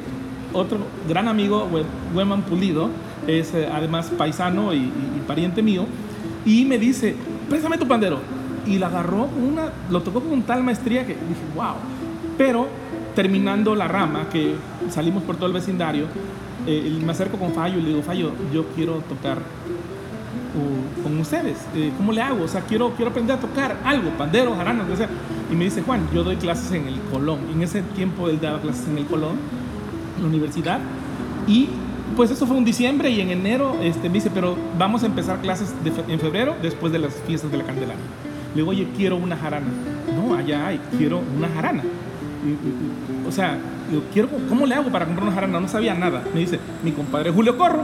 otro 0.53 0.79
gran 1.07 1.27
amigo, 1.27 1.69
Weman 2.15 2.41
Pulido, 2.43 2.89
es 3.27 3.53
además 3.53 4.11
paisano 4.17 4.73
y, 4.73 4.77
y, 4.77 5.23
pariente 5.27 5.61
mío, 5.61 5.85
y 6.45 6.65
me 6.65 6.79
dice, 6.79 7.15
préstame 7.49 7.77
tu 7.77 7.87
pandero. 7.87 8.19
Y 8.65 8.79
la 8.79 8.87
agarró, 8.87 9.29
una, 9.41 9.71
lo 9.89 10.01
tocó 10.01 10.19
con 10.21 10.41
tal 10.41 10.61
maestría 10.61 11.05
que 11.05 11.13
dije, 11.13 11.41
wow. 11.55 11.75
Pero 12.37 12.67
terminando 13.15 13.75
la 13.75 13.87
rama, 13.87 14.29
que 14.29 14.55
salimos 14.89 15.23
por 15.23 15.37
todo 15.37 15.47
el 15.47 15.53
vecindario, 15.53 16.05
eh, 16.67 16.99
me 17.03 17.11
acerco 17.11 17.37
con 17.37 17.53
Fallo 17.53 17.79
y 17.79 17.81
le 17.81 17.87
digo, 17.89 18.01
Fallo, 18.01 18.31
yo 18.53 18.65
quiero 18.75 18.95
tocar 19.09 19.37
uh, 19.39 21.01
con 21.01 21.19
ustedes. 21.19 21.57
Eh, 21.75 21.91
¿Cómo 21.97 22.11
le 22.11 22.21
hago? 22.21 22.43
O 22.43 22.47
sea, 22.47 22.61
quiero, 22.61 22.91
quiero 22.91 23.11
aprender 23.11 23.37
a 23.37 23.39
tocar 23.39 23.77
algo, 23.83 24.11
pandero, 24.11 24.55
jarana, 24.55 24.83
lo 24.87 24.95
sea. 24.95 25.09
Y 25.51 25.55
me 25.55 25.65
dice, 25.65 25.81
Juan, 25.81 26.07
yo 26.13 26.23
doy 26.23 26.35
clases 26.35 26.71
en 26.73 26.87
el 26.87 26.99
Colón. 27.11 27.39
En 27.53 27.61
ese 27.63 27.81
tiempo 27.81 28.29
él 28.29 28.39
daba 28.39 28.59
clases 28.59 28.87
en 28.87 28.97
el 28.97 29.05
Colón, 29.05 29.37
en 30.17 30.23
la 30.23 30.29
universidad. 30.29 30.79
Y 31.47 31.69
pues 32.15 32.31
eso 32.31 32.45
fue 32.45 32.57
un 32.57 32.65
diciembre 32.65 33.09
y 33.09 33.21
en 33.21 33.31
enero 33.31 33.77
este, 33.81 34.09
me 34.09 34.15
dice, 34.15 34.29
pero 34.33 34.55
vamos 34.77 35.03
a 35.03 35.05
empezar 35.05 35.39
clases 35.39 35.73
en 36.07 36.19
febrero 36.19 36.55
después 36.61 36.91
de 36.91 36.99
las 36.99 37.13
fiestas 37.25 37.51
de 37.51 37.57
la 37.57 37.63
Candelaria. 37.63 37.95
Le 38.53 38.61
digo, 38.61 38.71
oye, 38.71 38.87
quiero 38.95 39.17
una 39.17 39.37
jarana. 39.37 39.67
No, 40.15 40.35
allá 40.35 40.67
hay, 40.67 40.79
quiero 40.97 41.21
una 41.37 41.47
jarana. 41.49 41.83
O 43.27 43.31
sea, 43.31 43.57
quiero, 44.13 44.29
¿cómo 44.49 44.65
le 44.65 44.75
hago 44.75 44.89
para 44.89 45.05
comprar 45.05 45.27
una 45.27 45.35
jarana? 45.35 45.59
No 45.59 45.67
sabía 45.67 45.93
nada. 45.93 46.23
Me 46.33 46.41
dice, 46.41 46.59
mi 46.83 46.91
compadre 46.91 47.31
Julio 47.31 47.57
Corro. 47.57 47.83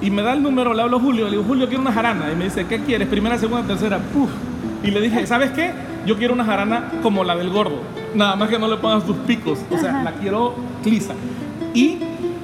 Y 0.00 0.10
me 0.10 0.22
da 0.22 0.32
el 0.32 0.42
número, 0.42 0.74
le 0.74 0.82
hablo 0.82 0.98
a 0.98 1.00
Julio, 1.00 1.24
le 1.24 1.32
digo, 1.32 1.42
Julio, 1.42 1.66
quiero 1.66 1.82
una 1.82 1.92
jarana. 1.92 2.30
Y 2.32 2.36
me 2.36 2.44
dice, 2.44 2.66
¿qué 2.66 2.80
quieres? 2.80 3.08
Primera, 3.08 3.36
segunda, 3.38 3.66
tercera. 3.66 3.98
Puf. 3.98 4.30
Y 4.82 4.90
le 4.90 5.00
dije, 5.00 5.26
¿sabes 5.26 5.50
qué? 5.50 5.72
Yo 6.06 6.16
quiero 6.16 6.34
una 6.34 6.44
jarana 6.44 6.92
como 7.02 7.24
la 7.24 7.34
del 7.34 7.50
gordo. 7.50 7.80
Nada 8.14 8.36
más 8.36 8.48
que 8.48 8.58
no 8.58 8.68
le 8.68 8.76
pongas 8.76 9.04
tus 9.04 9.16
picos. 9.18 9.58
O 9.70 9.76
sea, 9.76 10.02
la 10.04 10.12
quiero 10.12 10.54
clisa. 10.82 11.14
Y 11.74 11.98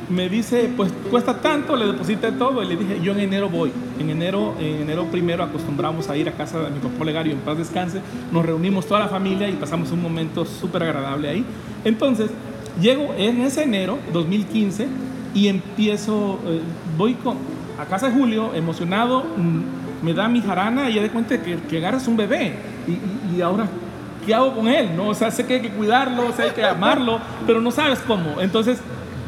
me 0.09 0.29
dice, 0.29 0.71
pues 0.77 0.93
cuesta 1.11 1.41
tanto, 1.41 1.77
le 1.77 1.87
deposité 1.87 2.33
todo 2.33 2.63
y 2.63 2.67
le 2.67 2.77
dije, 2.77 3.01
yo 3.03 3.13
en 3.13 3.21
enero 3.21 3.49
voy. 3.49 3.73
En 3.99 4.11
enero, 4.11 4.55
en 4.59 4.83
enero 4.83 5.07
primero 5.07 5.43
acostumbramos 5.43 6.09
a 6.09 6.17
ir 6.17 6.29
a 6.29 6.33
casa 6.33 6.61
de 6.61 6.71
mi 6.71 6.79
papá 6.79 7.05
Legario 7.05 7.33
en 7.33 7.39
paz 7.41 7.59
descanse, 7.59 8.01
nos 8.33 8.45
reunimos 8.45 8.87
toda 8.87 9.01
la 9.01 9.09
familia 9.09 9.49
y 9.49 9.53
pasamos 9.53 9.91
un 9.93 10.03
momento 10.03 10.45
súper 10.45 10.83
agradable 10.83 11.29
ahí. 11.29 11.45
Entonces, 11.85 12.31
llego 12.81 13.15
en 13.17 13.43
ese 13.43 13.63
enero 13.63 13.99
2015 14.13 14.89
y 15.35 15.49
empiezo, 15.49 16.39
eh, 16.47 16.61
voy 16.97 17.15
con, 17.15 17.37
a 17.79 17.85
casa 17.87 18.09
de 18.09 18.15
Julio, 18.15 18.55
emocionado, 18.55 19.25
mm, 19.37 20.05
me 20.05 20.15
da 20.15 20.29
mi 20.29 20.41
jarana 20.41 20.91
y 20.91 20.95
ya 20.95 21.03
de 21.03 21.11
cuenta 21.11 21.41
que, 21.43 21.57
que 21.57 21.79
agarras 21.79 22.07
un 22.09 22.17
bebé 22.17 22.55
y, 22.87 23.37
y, 23.37 23.41
ahora, 23.41 23.67
¿qué 24.27 24.35
hago 24.35 24.55
con 24.55 24.69
él? 24.69 24.91
¿No? 24.97 25.09
O 25.09 25.15
sea, 25.15 25.31
sé 25.31 25.47
que 25.47 25.55
hay 25.55 25.61
que 25.63 25.71
cuidarlo, 25.71 26.31
sé 26.33 26.37
que 26.37 26.43
hay 26.43 26.51
que 26.55 26.65
amarlo, 26.65 27.19
pero 27.47 27.61
no 27.61 27.71
sabes 27.71 28.01
cómo. 28.01 28.41
Entonces, 28.41 28.79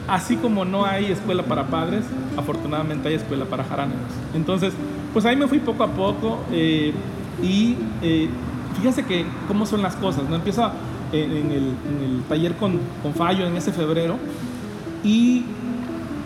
así 0.09 0.37
como 0.37 0.65
no 0.65 0.85
hay 0.85 1.07
escuela 1.07 1.43
para 1.43 1.67
padres, 1.67 2.05
afortunadamente 2.37 3.09
hay 3.09 3.15
escuela 3.15 3.45
para 3.45 3.65
jaraneros. 3.65 4.11
Entonces, 4.35 4.73
pues 5.13 5.25
ahí 5.25 5.37
me 5.37 5.47
fui 5.49 5.59
poco 5.59 5.83
a 5.83 5.89
poco 5.89 6.41
eh, 6.53 6.93
y 7.43 7.77
eh, 8.03 8.29
fíjense 8.77 9.05
que 9.05 9.25
cómo 9.49 9.67
son 9.67 9.83
las 9.83 9.97
cosas, 9.97 10.29
¿no? 10.29 10.37
Empiezo 10.37 10.71
en, 11.13 11.51
el, 11.53 12.23
taller 12.29 12.55
con, 12.57 12.79
con, 13.03 13.15
Fallo 13.15 13.47
en 13.47 13.57
ese 13.57 13.73
febrero 13.73 14.19
y 15.05 15.45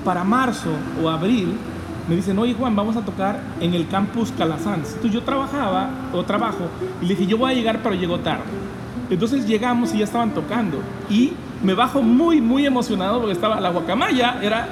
para 0.04 0.24
marzo 0.24 0.70
o 1.02 1.08
abril 1.08 1.54
me 2.08 2.16
dicen, 2.16 2.38
oye 2.38 2.54
Juan, 2.54 2.74
vamos 2.74 2.96
a 2.96 3.02
tocar 3.02 3.40
en 3.60 3.74
el 3.74 3.86
campus 3.86 4.32
Calasanz. 4.36 4.88
Entonces 4.88 5.12
yo 5.12 5.22
trabajaba 5.22 5.90
o 6.12 6.24
trabajo 6.24 6.66
y 7.00 7.06
le 7.06 7.14
dije, 7.14 7.26
yo 7.26 7.38
voy 7.38 7.52
a 7.52 7.54
llegar 7.54 7.80
pero 7.82 7.94
llego 7.94 8.18
tarde. 8.18 8.42
Entonces 9.10 9.46
llegamos 9.46 9.94
y 9.94 9.98
ya 9.98 10.04
estaban 10.04 10.32
tocando 10.32 10.80
y 11.08 11.32
me 11.62 11.74
bajo 11.74 12.02
muy, 12.02 12.40
muy 12.40 12.66
emocionado 12.66 13.18
porque 13.18 13.32
estaba 13.32 13.60
la 13.60 13.70
guacamaya, 13.70 14.38
era 14.42 14.68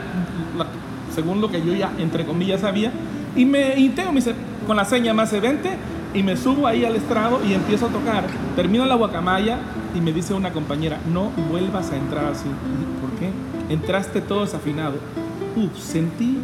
según 1.15 1.41
lo 1.41 1.51
que 1.51 1.65
yo 1.65 1.75
ya, 1.75 1.91
entre 1.99 2.25
comillas, 2.25 2.61
sabía, 2.61 2.93
y 3.35 3.45
me 3.45 3.79
intento, 3.79 4.13
me 4.13 4.21
dice, 4.21 4.35
con 4.67 4.77
la 4.77 4.85
seña 4.85 5.13
más 5.15 5.33
evente, 5.33 5.71
y 6.15 6.23
me 6.23 6.37
subo 6.37 6.67
ahí 6.67 6.85
al 6.85 6.97
estrado 6.97 7.41
y 7.47 7.53
empiezo 7.53 7.87
a 7.87 7.89
tocar. 7.91 8.25
Termino 8.57 8.87
la 8.87 8.95
guacamaya 8.95 9.59
y 9.95 10.01
me 10.01 10.13
dice 10.13 10.33
una 10.35 10.53
compañera, 10.53 10.99
no 11.13 11.31
vuelvas 11.51 11.91
a 11.91 11.97
entrar 11.97 12.25
así. 12.27 12.49
¿Por 13.01 13.11
qué? 13.19 13.31
Entraste 13.73 14.21
todo 14.21 14.43
desafinado. 14.43 14.95
Uf, 15.57 15.79
sentí. 15.79 16.39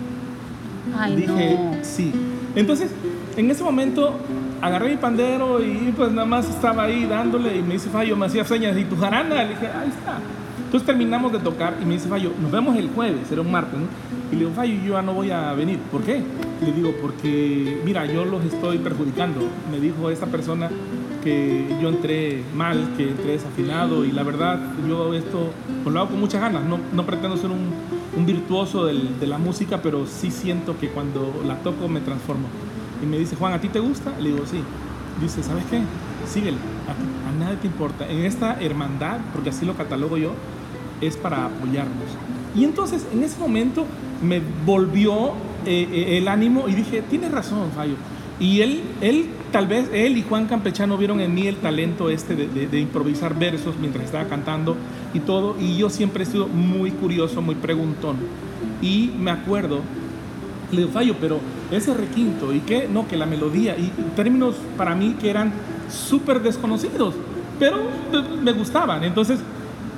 dije, 1.16 1.58
sí. 1.82 2.12
Entonces, 2.54 2.90
en 3.36 3.50
ese 3.50 3.64
momento 3.64 4.14
agarré 4.60 4.90
mi 4.90 4.96
pandero 4.96 5.62
y 5.62 5.92
pues 5.96 6.10
nada 6.12 6.26
más 6.26 6.48
estaba 6.48 6.84
ahí 6.84 7.04
dándole 7.04 7.56
y 7.56 7.62
me 7.62 7.74
dice 7.74 7.90
Fallo, 7.90 8.16
me 8.16 8.26
hacía 8.26 8.44
señas, 8.44 8.76
¿y 8.76 8.84
tu 8.84 8.96
jarana? 8.96 9.42
Le 9.42 9.50
dije, 9.50 9.66
ahí 9.66 9.88
está. 9.88 10.18
Entonces 10.64 10.86
terminamos 10.86 11.32
de 11.32 11.38
tocar 11.38 11.76
y 11.80 11.84
me 11.84 11.94
dice 11.94 12.08
Fallo, 12.08 12.32
nos 12.40 12.50
vemos 12.50 12.76
el 12.76 12.88
jueves, 12.88 13.30
era 13.30 13.40
un 13.42 13.50
martes, 13.50 13.78
¿no? 13.78 13.86
Y 14.32 14.34
le 14.34 14.40
digo, 14.40 14.52
Fallo, 14.56 14.74
yo 14.84 14.94
ya 14.94 15.02
no 15.02 15.14
voy 15.14 15.30
a 15.30 15.52
venir. 15.52 15.78
¿Por 15.90 16.02
qué? 16.02 16.22
Le 16.64 16.72
digo, 16.72 16.92
porque, 17.00 17.80
mira, 17.84 18.06
yo 18.06 18.24
los 18.24 18.44
estoy 18.44 18.78
perjudicando. 18.78 19.40
Me 19.70 19.78
dijo 19.78 20.10
esta 20.10 20.26
persona 20.26 20.70
que 21.22 21.66
yo 21.80 21.88
entré 21.88 22.42
mal, 22.54 22.90
que 22.96 23.10
entré 23.10 23.32
desafinado 23.32 24.04
y 24.04 24.12
la 24.12 24.22
verdad, 24.22 24.58
yo 24.88 25.14
esto 25.14 25.50
pues 25.82 25.94
lo 25.94 26.00
hago 26.00 26.10
con 26.10 26.20
muchas 26.20 26.40
ganas. 26.40 26.64
No, 26.64 26.78
no 26.92 27.06
pretendo 27.06 27.36
ser 27.36 27.50
un, 27.50 27.70
un 28.16 28.26
virtuoso 28.26 28.86
del, 28.86 29.18
de 29.18 29.26
la 29.26 29.38
música, 29.38 29.80
pero 29.82 30.06
sí 30.06 30.30
siento 30.30 30.78
que 30.78 30.88
cuando 30.88 31.42
la 31.46 31.56
toco 31.58 31.88
me 31.88 32.00
transformo. 32.00 32.48
Y 33.04 33.06
me 33.06 33.18
dice, 33.18 33.36
Juan, 33.36 33.52
¿a 33.52 33.60
ti 33.60 33.68
te 33.68 33.80
gusta? 33.80 34.12
Le 34.18 34.30
digo, 34.30 34.46
sí. 34.46 34.60
Dice, 35.20 35.42
¿sabes 35.42 35.64
qué? 35.70 35.80
Síguele, 36.26 36.56
a, 36.88 37.28
a 37.28 37.32
nadie 37.38 37.58
te 37.58 37.66
importa. 37.66 38.08
En 38.08 38.24
esta 38.24 38.58
hermandad, 38.60 39.18
porque 39.32 39.50
así 39.50 39.66
lo 39.66 39.76
catalogo 39.76 40.16
yo, 40.16 40.32
es 41.00 41.16
para 41.16 41.46
apoyarnos. 41.46 42.08
Y 42.56 42.64
entonces, 42.64 43.06
en 43.12 43.22
ese 43.22 43.38
momento, 43.38 43.84
me 44.22 44.40
volvió 44.64 45.32
eh, 45.66 45.88
eh, 45.92 46.18
el 46.18 46.28
ánimo 46.28 46.68
y 46.68 46.74
dije, 46.74 47.02
tienes 47.02 47.30
razón, 47.30 47.70
Fallo. 47.74 47.94
Y 48.40 48.62
él, 48.62 48.82
él, 49.00 49.26
tal 49.52 49.68
vez, 49.68 49.88
él 49.92 50.16
y 50.16 50.22
Juan 50.22 50.46
Campechano 50.46 50.96
vieron 50.96 51.20
en 51.20 51.32
mí 51.34 51.46
el 51.46 51.56
talento 51.56 52.10
este 52.10 52.34
de, 52.34 52.48
de, 52.48 52.66
de, 52.66 52.80
improvisar 52.80 53.38
versos 53.38 53.76
mientras 53.78 54.06
estaba 54.06 54.24
cantando 54.24 54.76
y 55.12 55.20
todo. 55.20 55.56
Y 55.60 55.76
yo 55.76 55.90
siempre 55.90 56.24
he 56.24 56.26
sido 56.26 56.48
muy 56.48 56.90
curioso, 56.90 57.42
muy 57.42 57.54
preguntón. 57.54 58.16
Y 58.82 59.12
me 59.18 59.30
acuerdo, 59.30 59.82
le 60.72 60.86
Fallo, 60.86 61.16
pero 61.20 61.40
ese 61.70 61.94
requinto 61.94 62.52
y 62.52 62.60
que 62.60 62.88
no, 62.88 63.06
que 63.08 63.16
la 63.16 63.26
melodía 63.26 63.76
y 63.76 63.90
términos 64.16 64.56
para 64.76 64.94
mí 64.94 65.16
que 65.20 65.30
eran 65.30 65.52
súper 65.90 66.40
desconocidos, 66.42 67.14
pero 67.58 67.78
me 68.42 68.52
gustaban. 68.52 69.04
Entonces 69.04 69.40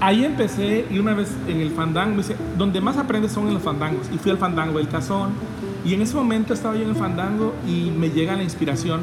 ahí 0.01 0.25
empecé 0.25 0.87
y 0.91 0.99
una 0.99 1.15
vez 1.15 1.31
en 1.49 1.61
el 1.61 1.71
fandango, 1.71 2.19
dice, 2.19 2.37
donde 2.57 2.81
más 2.81 2.97
aprendes 2.97 3.33
son 3.33 3.49
en 3.49 3.55
los 3.55 3.63
fandangos. 3.63 4.07
Y 4.15 4.19
fui 4.19 4.31
al 4.31 4.39
fandango 4.39 4.79
del 4.79 4.89
Cazón 4.89 5.31
y 5.85 5.95
en 5.95 6.03
ese 6.03 6.15
momento 6.15 6.55
estaba 6.55 6.77
yo 6.77 6.83
en 6.83 6.91
el 6.91 6.97
fandango 6.97 7.55
y 7.67 7.91
me 7.91 8.11
llega 8.11 8.37
la 8.37 8.43
inspiración 8.43 9.01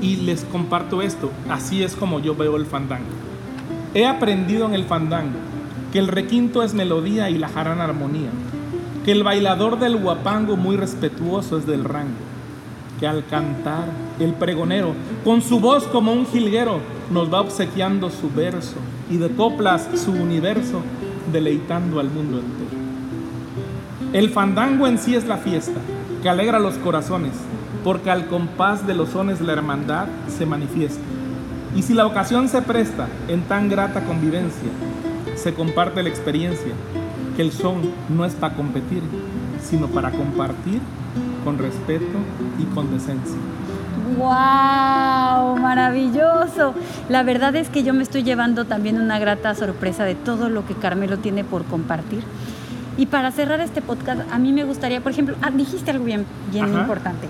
y 0.00 0.16
les 0.16 0.44
comparto 0.44 1.02
esto. 1.02 1.30
Así 1.48 1.82
es 1.82 1.94
como 1.94 2.20
yo 2.20 2.34
veo 2.34 2.56
el 2.56 2.66
fandango. 2.66 3.10
He 3.94 4.06
aprendido 4.06 4.66
en 4.66 4.74
el 4.74 4.84
fandango 4.84 5.38
que 5.92 5.98
el 5.98 6.08
requinto 6.08 6.62
es 6.62 6.72
melodía 6.74 7.28
y 7.28 7.38
la 7.38 7.48
jarana 7.48 7.84
armonía 7.84 8.30
que 9.04 9.12
el 9.12 9.24
bailador 9.24 9.78
del 9.78 9.96
guapango 9.96 10.56
muy 10.56 10.76
respetuoso 10.76 11.58
es 11.58 11.66
del 11.66 11.84
rango, 11.84 12.10
que 13.00 13.06
al 13.06 13.26
cantar 13.26 13.86
el 14.20 14.34
pregonero, 14.34 14.94
con 15.24 15.42
su 15.42 15.58
voz 15.58 15.84
como 15.84 16.12
un 16.12 16.26
jilguero, 16.26 16.78
nos 17.10 17.32
va 17.32 17.40
obsequiando 17.40 18.10
su 18.10 18.30
verso 18.30 18.76
y 19.10 19.16
de 19.16 19.30
coplas 19.30 19.88
su 19.96 20.12
universo, 20.12 20.80
deleitando 21.32 21.98
al 21.98 22.10
mundo 22.10 22.38
entero. 22.38 22.82
El 24.12 24.30
fandango 24.30 24.86
en 24.86 24.98
sí 24.98 25.16
es 25.16 25.26
la 25.26 25.38
fiesta, 25.38 25.80
que 26.22 26.28
alegra 26.28 26.60
los 26.60 26.74
corazones, 26.74 27.32
porque 27.82 28.10
al 28.10 28.26
compás 28.28 28.86
de 28.86 28.94
los 28.94 29.08
sones 29.08 29.40
la 29.40 29.52
hermandad 29.52 30.06
se 30.28 30.46
manifiesta. 30.46 31.02
Y 31.74 31.82
si 31.82 31.94
la 31.94 32.06
ocasión 32.06 32.48
se 32.48 32.62
presta 32.62 33.08
en 33.28 33.42
tan 33.42 33.68
grata 33.68 34.04
convivencia, 34.04 34.70
se 35.34 35.54
comparte 35.54 36.02
la 36.02 36.10
experiencia, 36.10 36.72
que 37.36 37.42
el 37.42 37.52
son 37.52 37.80
no 38.08 38.24
es 38.24 38.34
para 38.34 38.54
competir, 38.54 39.02
sino 39.62 39.88
para 39.88 40.10
compartir 40.10 40.80
con 41.44 41.58
respeto 41.58 42.18
y 42.58 42.64
con 42.74 42.90
decencia. 42.90 43.36
¡Wow! 44.16 45.56
Maravilloso. 45.58 46.74
La 47.08 47.22
verdad 47.22 47.56
es 47.56 47.68
que 47.68 47.82
yo 47.82 47.94
me 47.94 48.02
estoy 48.02 48.22
llevando 48.22 48.66
también 48.66 49.00
una 49.00 49.18
grata 49.18 49.54
sorpresa 49.54 50.04
de 50.04 50.14
todo 50.14 50.48
lo 50.48 50.66
que 50.66 50.74
Carmelo 50.74 51.18
tiene 51.18 51.44
por 51.44 51.64
compartir. 51.64 52.22
Y 52.98 53.06
para 53.06 53.30
cerrar 53.30 53.60
este 53.60 53.80
podcast, 53.80 54.20
a 54.30 54.38
mí 54.38 54.52
me 54.52 54.64
gustaría, 54.64 55.00
por 55.00 55.12
ejemplo, 55.12 55.36
ah, 55.40 55.50
dijiste 55.50 55.90
algo 55.90 56.04
bien, 56.04 56.26
bien 56.50 56.68
importante. 56.68 57.28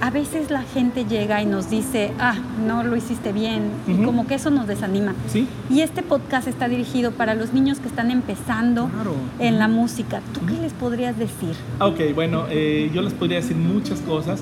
A 0.00 0.10
veces 0.10 0.50
la 0.50 0.62
gente 0.62 1.04
llega 1.06 1.42
y 1.42 1.46
nos 1.46 1.70
dice, 1.70 2.12
ah, 2.20 2.36
no 2.66 2.84
lo 2.84 2.94
hiciste 2.96 3.32
bien, 3.32 3.64
y 3.88 3.94
Ujú. 3.94 4.04
como 4.04 4.26
que 4.26 4.34
eso 4.36 4.50
nos 4.50 4.66
desanima. 4.66 5.14
Sí. 5.28 5.46
Y 5.70 5.80
este 5.80 6.02
podcast 6.02 6.46
está 6.46 6.68
dirigido 6.68 7.10
para 7.12 7.34
los 7.34 7.52
niños 7.52 7.80
que 7.80 7.88
están 7.88 8.10
empezando 8.10 8.88
Claro. 8.88 9.14
en 9.40 9.58
la 9.58 9.66
música. 9.68 10.20
¿Tú 10.34 10.40
qué 10.46 10.54
les 10.60 10.72
podrías 10.72 11.18
decir? 11.18 11.54
Ok, 11.80 12.14
bueno, 12.14 12.44
eh, 12.48 12.90
yo 12.94 13.02
les 13.02 13.12
podría 13.12 13.38
decir 13.38 13.56
muchas 13.56 14.00
cosas 14.00 14.40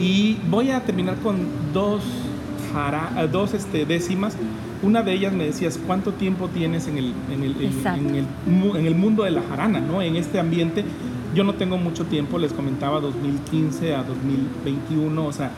y 0.00 0.38
voy 0.50 0.70
a 0.70 0.80
terminar 0.80 1.14
con 1.22 1.36
dos, 1.72 2.02
jara- 2.72 3.10
eh, 3.18 3.28
dos 3.30 3.54
este, 3.54 3.86
décimas. 3.86 4.36
Una 4.82 5.02
de 5.02 5.12
ellas 5.14 5.32
me 5.32 5.44
decías, 5.44 5.78
¿cuánto 5.86 6.12
tiempo 6.12 6.48
tienes 6.48 6.86
en 6.88 6.98
el, 6.98 7.12
en 7.32 7.42
el, 7.44 7.52
en- 7.62 8.08
en 8.08 8.14
el, 8.16 8.76
en 8.76 8.86
el 8.86 8.94
mundo 8.94 9.22
de 9.22 9.30
la 9.30 9.42
jarana, 9.48 9.80
¿no? 9.80 10.02
en 10.02 10.16
este 10.16 10.38
ambiente? 10.40 10.84
Yo 11.36 11.44
no 11.44 11.52
tengo 11.52 11.76
mucho 11.76 12.04
tiempo, 12.06 12.38
les 12.38 12.54
comentaba 12.54 12.98
2015 12.98 13.94
a 13.94 14.02
2021, 14.04 15.22
o 15.26 15.32
sea, 15.32 15.50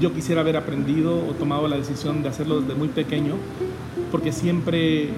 yo 0.00 0.14
quisiera 0.14 0.40
haber 0.40 0.56
aprendido 0.56 1.14
o 1.18 1.32
tomado 1.34 1.68
la 1.68 1.76
decisión 1.76 2.22
de 2.22 2.30
hacerlo 2.30 2.62
desde 2.62 2.74
muy 2.74 2.88
pequeño, 2.88 3.34
porque 4.10 4.32
siempre 4.32 5.10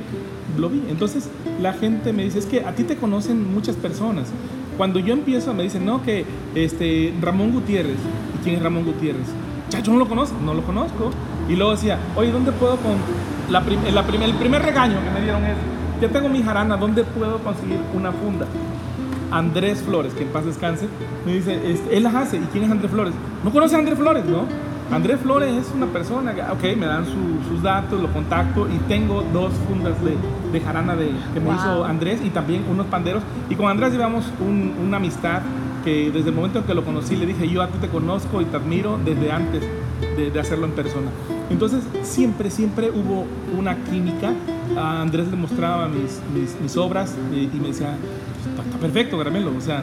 lo 0.58 0.68
vi. 0.68 0.82
Entonces 0.90 1.28
la 1.62 1.74
gente 1.74 2.12
me 2.12 2.24
dice, 2.24 2.40
es 2.40 2.46
que 2.46 2.64
a 2.64 2.74
ti 2.74 2.82
te 2.82 2.96
conocen 2.96 3.54
muchas 3.54 3.76
personas. 3.76 4.26
Cuando 4.76 4.98
yo 4.98 5.12
empiezo 5.12 5.54
me 5.54 5.62
dicen, 5.62 5.86
no, 5.86 6.02
que 6.02 6.24
este, 6.56 7.14
Ramón 7.20 7.52
Gutiérrez. 7.52 7.98
¿Y 8.34 8.42
quién 8.42 8.56
es 8.56 8.62
Ramón 8.64 8.84
Gutiérrez? 8.84 9.28
Yo 9.84 9.92
no 9.92 9.98
lo 10.00 10.08
conozco, 10.08 10.34
no 10.44 10.54
lo 10.54 10.62
conozco. 10.62 11.12
Y 11.48 11.54
luego 11.54 11.70
decía, 11.70 12.00
oye, 12.16 12.32
¿dónde 12.32 12.50
puedo 12.50 12.76
con 12.78 12.96
la 13.48 13.62
prim- 13.64 13.78
la 13.94 14.04
prim- 14.04 14.22
el 14.22 14.34
primer 14.34 14.60
regaño 14.62 14.96
que 15.04 15.10
me 15.10 15.20
dieron 15.22 15.44
es, 15.44 15.54
ya 16.00 16.08
tengo 16.08 16.28
mi 16.28 16.42
jarana, 16.42 16.76
¿dónde 16.76 17.04
puedo 17.04 17.38
conseguir 17.38 17.78
una 17.94 18.10
funda? 18.10 18.46
Andrés 19.30 19.82
Flores, 19.82 20.12
que 20.14 20.22
en 20.24 20.28
paz 20.30 20.44
descanse, 20.44 20.86
me 21.26 21.34
dice, 21.34 21.58
él 21.90 22.02
las 22.02 22.14
hace. 22.14 22.36
¿Y 22.38 22.46
quién 22.52 22.64
es 22.64 22.70
Andrés 22.70 22.90
Flores? 22.90 23.14
No 23.44 23.50
conoce 23.50 23.76
a 23.76 23.78
Andrés 23.78 23.98
Flores, 23.98 24.24
¿no? 24.24 24.44
Andrés 24.94 25.20
Flores 25.20 25.54
es 25.54 25.72
una 25.74 25.86
persona, 25.86 26.34
que, 26.34 26.42
ok, 26.42 26.76
me 26.76 26.86
dan 26.86 27.04
su- 27.04 27.48
sus 27.48 27.62
datos, 27.62 28.00
lo 28.02 28.12
contacto 28.12 28.66
y 28.68 28.76
tengo 28.88 29.22
dos 29.32 29.52
fundas 29.68 29.94
de, 30.04 30.16
de 30.52 30.60
jarana 30.60 30.96
de, 30.96 31.10
que 31.32 31.38
me 31.38 31.46
Wow. 31.46 31.54
hizo 31.54 31.84
Andrés 31.84 32.20
y 32.24 32.30
también 32.30 32.64
unos 32.68 32.86
panderos. 32.86 33.22
Y 33.48 33.54
con 33.54 33.68
Andrés 33.68 33.92
llevamos 33.92 34.24
un- 34.40 34.74
una 34.84 34.96
amistad 34.96 35.42
que 35.84 36.10
desde 36.10 36.30
el 36.30 36.34
momento 36.34 36.58
en 36.58 36.64
que 36.64 36.74
lo 36.74 36.84
conocí 36.84 37.14
le 37.14 37.24
dije, 37.24 37.48
yo 37.48 37.62
a 37.62 37.68
ti 37.68 37.78
te 37.80 37.86
conozco 37.88 38.40
y 38.42 38.46
te 38.46 38.56
admiro 38.56 38.98
desde 39.04 39.30
antes 39.30 39.62
de, 40.16 40.30
de 40.32 40.40
hacerlo 40.40 40.66
en 40.66 40.72
persona. 40.72 41.06
Entonces 41.50 41.84
siempre, 42.02 42.50
siempre 42.50 42.90
hubo 42.90 43.26
una 43.56 43.76
química. 43.84 44.32
A 44.76 45.00
Andrés 45.02 45.28
le 45.28 45.36
mostraba 45.36 45.88
mis, 45.88 46.20
mis, 46.34 46.60
mis 46.60 46.76
obras 46.76 47.14
eh, 47.32 47.48
y 47.52 47.56
me 47.60 47.68
decía, 47.68 47.96
está, 48.48 48.62
está 48.62 48.78
perfecto, 48.78 49.18
Caramelo, 49.18 49.52
o 49.56 49.60
sea, 49.60 49.82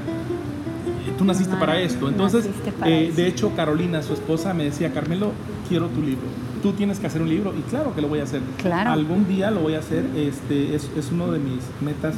tú 1.18 1.26
naciste 1.26 1.56
Ah, 1.56 1.60
para 1.60 1.80
esto. 1.80 2.08
Entonces, 2.10 2.48
para 2.80 2.92
eh, 2.92 3.12
de 3.16 3.28
hecho, 3.28 3.52
Carolina, 3.56 4.02
su 4.04 4.14
esposa, 4.14 4.54
me 4.54 4.66
decía, 4.66 4.92
Carmelo, 4.94 5.32
quiero 5.68 5.88
tu 5.88 6.02
libro. 6.02 6.26
Tú 6.62 6.74
tienes 6.74 7.00
que 7.00 7.08
hacer 7.08 7.22
un 7.22 7.30
libro 7.30 7.54
y 7.58 7.62
claro 7.70 7.94
que 7.96 8.02
lo 8.02 8.08
voy 8.08 8.20
a 8.20 8.24
hacer. 8.24 8.42
Claro. 8.62 8.92
Algún 8.92 9.28
día 9.28 9.52
lo 9.52 9.62
voy 9.62 9.76
a 9.76 9.80
hacer. 9.80 10.04
Este, 10.16 10.76
es, 10.76 10.90
es 10.98 11.12
uno 11.12 11.32
de 11.32 11.40
mis 11.40 11.60
metas 11.82 12.16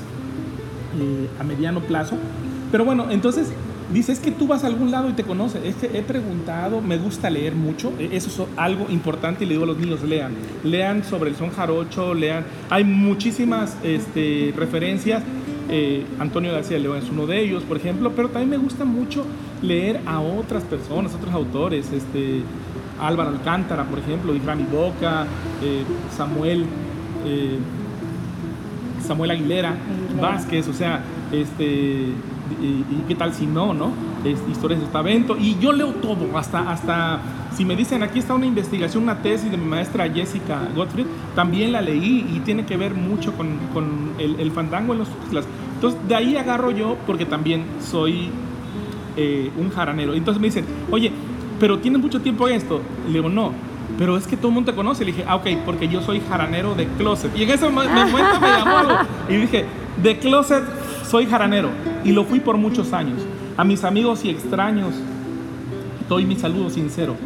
eh, 0.99 1.27
a 1.39 1.43
mediano 1.43 1.81
plazo. 1.81 2.15
Pero 2.71 2.85
bueno, 2.85 3.07
entonces 3.09 3.49
dice, 3.93 4.11
es 4.13 4.19
que 4.19 4.31
tú 4.31 4.47
vas 4.47 4.63
a 4.63 4.67
algún 4.67 4.91
lado 4.91 5.09
y 5.09 5.13
te 5.13 5.23
conoces. 5.23 5.61
Es 5.65 5.75
que 5.75 5.97
he 5.97 6.01
preguntado, 6.03 6.81
me 6.81 6.97
gusta 6.97 7.29
leer 7.29 7.53
mucho. 7.53 7.91
e- 7.99 8.09
Eso 8.15 8.29
es 8.29 8.49
algo 8.57 8.85
importante 8.89 9.43
y 9.43 9.47
le 9.47 9.53
digo 9.55 9.65
a 9.65 9.67
los 9.67 9.77
niños, 9.77 10.03
lean. 10.03 10.31
Lean 10.63 11.03
sobre 11.03 11.31
el 11.31 11.35
son 11.35 11.51
jarocho, 11.51 12.13
lean. 12.13 12.45
Hay 12.69 12.85
muchísimas 12.85 13.75
este, 13.83 14.53
referencias. 14.55 15.21
Eh, 15.69 16.03
Antonio 16.19 16.51
García 16.51 16.79
León 16.79 16.97
es 16.97 17.09
uno 17.09 17.27
de 17.27 17.41
ellos, 17.41 17.63
por 17.63 17.77
ejemplo, 17.77 18.11
pero 18.15 18.29
también 18.29 18.49
me 18.49 18.57
gusta 18.57 18.85
mucho 18.85 19.23
leer 19.61 20.01
a 20.05 20.19
otras 20.19 20.63
personas, 20.63 21.13
otros 21.13 21.33
autores, 21.33 21.91
este, 21.91 22.41
Álvaro 22.99 23.29
Alcántara, 23.29 23.83
por 23.83 23.99
ejemplo, 23.99 24.35
Iframi 24.35 24.63
Boca, 24.63 25.27
eh, 25.63 25.83
Samuel, 26.15 26.65
eh, 27.25 27.59
Samuel 29.05 29.31
Aguilera, 29.31 29.69
Aguilera. 29.69 30.29
Vázquez, 30.29 30.67
o 30.67 30.73
sea, 30.73 31.03
este, 31.31 31.63
y, 31.63 32.65
y 32.65 33.03
qué 33.07 33.15
tal 33.15 33.33
si 33.33 33.45
no, 33.45 33.73
¿no? 33.73 33.91
Historias 34.51 34.81
de 34.81 34.99
evento, 34.99 35.37
y 35.37 35.57
yo 35.59 35.71
leo 35.71 35.93
todo, 35.93 36.37
hasta, 36.37 36.69
hasta, 36.71 37.19
si 37.55 37.63
me 37.63 37.75
dicen, 37.75 38.03
aquí 38.03 38.19
está 38.19 38.33
una 38.33 38.45
investigación, 38.45 39.03
una 39.03 39.21
tesis 39.21 39.49
de 39.49 39.57
mi 39.57 39.65
maestra 39.65 40.09
Jessica 40.09 40.59
Gottfried, 40.75 41.05
también 41.35 41.71
la 41.71 41.81
leí 41.81 42.27
y 42.35 42.39
tiene 42.39 42.65
que 42.65 42.75
ver 42.75 42.93
mucho 42.93 43.31
con, 43.33 43.47
con 43.73 44.11
el, 44.19 44.39
el 44.39 44.51
fandango 44.51 44.91
en 44.93 44.99
los 44.99 45.07
Tuxtlas. 45.07 45.45
Entonces, 45.75 45.99
de 46.07 46.15
ahí 46.15 46.35
agarro 46.35 46.71
yo, 46.71 46.97
porque 47.07 47.25
también 47.25 47.63
soy 47.81 48.29
eh, 49.15 49.49
un 49.57 49.69
jaranero. 49.69 50.13
Entonces 50.13 50.41
me 50.41 50.47
dicen, 50.47 50.65
oye, 50.91 51.11
pero 51.59 51.79
tienes 51.79 52.01
mucho 52.01 52.19
tiempo 52.19 52.47
esto. 52.49 52.81
Le 53.07 53.13
digo, 53.13 53.29
no, 53.29 53.53
pero 53.97 54.17
es 54.17 54.27
que 54.27 54.35
todo 54.35 54.49
el 54.49 54.53
mundo 54.55 54.71
te 54.71 54.75
conoce. 54.75 55.05
Le 55.05 55.11
dije, 55.13 55.23
ah, 55.27 55.35
ok, 55.37 55.47
porque 55.65 55.87
yo 55.87 56.01
soy 56.01 56.21
jaranero 56.27 56.75
de 56.75 56.87
closet. 56.97 57.31
Y 57.37 57.43
en 57.43 57.49
ese 57.51 57.69
mo- 57.69 57.83
momento 57.83 58.39
me 58.41 58.47
llamó. 58.47 58.99
Y 59.29 59.35
dije, 59.37 59.65
de 60.03 60.19
closet 60.19 60.63
soy 61.05 61.25
jaranero. 61.25 61.69
Y 62.03 62.11
lo 62.11 62.25
fui 62.25 62.41
por 62.41 62.57
muchos 62.57 62.91
años. 62.91 63.21
A 63.59 63.65
mis 63.65 63.83
amigos 63.83 64.23
y 64.23 64.29
extraños 64.29 64.93
doy 66.07 66.25
mi 66.25 66.37
saludo 66.37 66.69
sincero. 66.69 67.17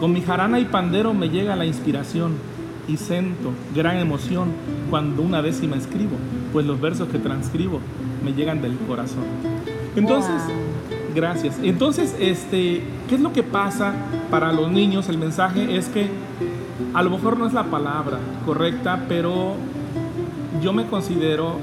Con 0.00 0.14
mi 0.14 0.22
jarana 0.22 0.58
y 0.58 0.64
pandero 0.64 1.12
me 1.12 1.28
llega 1.28 1.56
la 1.56 1.66
inspiración 1.66 2.32
y 2.88 2.96
siento 2.96 3.50
gran 3.74 3.98
emoción 3.98 4.48
cuando 4.88 5.20
una 5.20 5.42
décima 5.42 5.76
escribo, 5.76 6.16
pues 6.54 6.64
los 6.64 6.80
versos 6.80 7.08
que 7.08 7.18
transcribo 7.18 7.80
me 8.24 8.32
llegan 8.32 8.62
del 8.62 8.78
corazón. 8.88 9.24
Entonces, 9.94 10.42
Wow. 10.46 11.14
gracias. 11.14 11.58
Entonces, 11.62 12.16
este, 12.18 12.82
¿qué 13.06 13.16
es 13.16 13.20
lo 13.20 13.34
que 13.34 13.42
pasa 13.42 13.92
para 14.30 14.54
los 14.54 14.72
niños? 14.72 15.10
El 15.10 15.18
mensaje 15.18 15.76
es 15.76 15.88
que 15.88 16.08
a 16.94 17.02
lo 17.02 17.10
mejor 17.10 17.38
no 17.38 17.46
es 17.46 17.52
la 17.52 17.64
palabra 17.64 18.20
correcta, 18.46 19.04
pero 19.06 19.56
yo 20.62 20.72
me 20.72 20.86
considero 20.86 21.58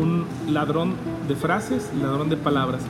un 0.00 0.26
ladrón 0.48 0.94
de 1.26 1.34
frases, 1.34 1.90
ladrón 2.00 2.28
de 2.28 2.36
palabras. 2.36 2.82